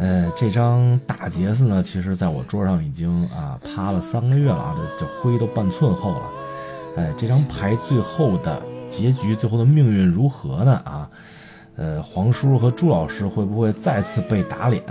[0.01, 6.23] 呃，这张大杰斯呢，其实在我桌上已经啊趴了三个月了啊，这这灰都半寸厚了。
[6.97, 10.81] 哎，这张牌最后的结局，最后的命运如何呢？
[10.85, 11.09] 啊，
[11.77, 14.83] 呃，黄叔和朱老师会不会再次被打脸？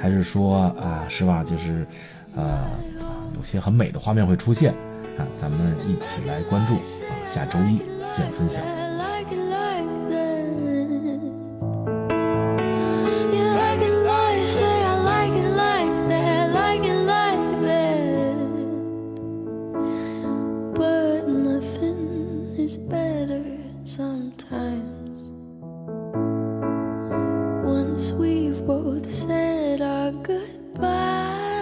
[0.00, 1.42] 还是说啊，是吧？
[1.42, 1.86] 就是，
[2.36, 2.70] 呃，啊
[3.36, 4.72] 有些很美的画面会出现
[5.18, 7.80] 啊，咱们一起来关注啊，下周一
[8.14, 8.60] 见分晓。
[8.60, 10.38] like it like that.
[13.32, 18.38] You like it like say I like it like that, like it like that.
[20.74, 23.42] But nothing is better
[23.84, 25.30] sometimes.
[27.64, 31.57] Once we've both said our goodbye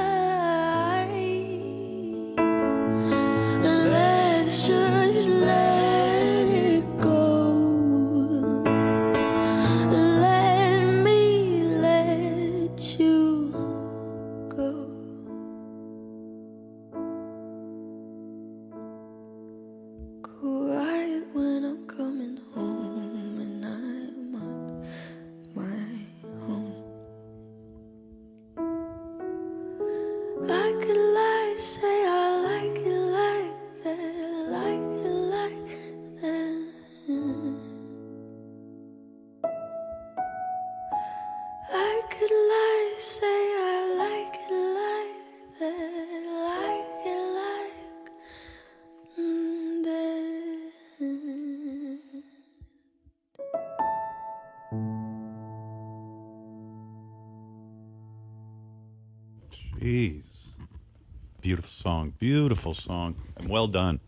[62.67, 63.17] beautiful song.
[63.49, 64.01] Well done.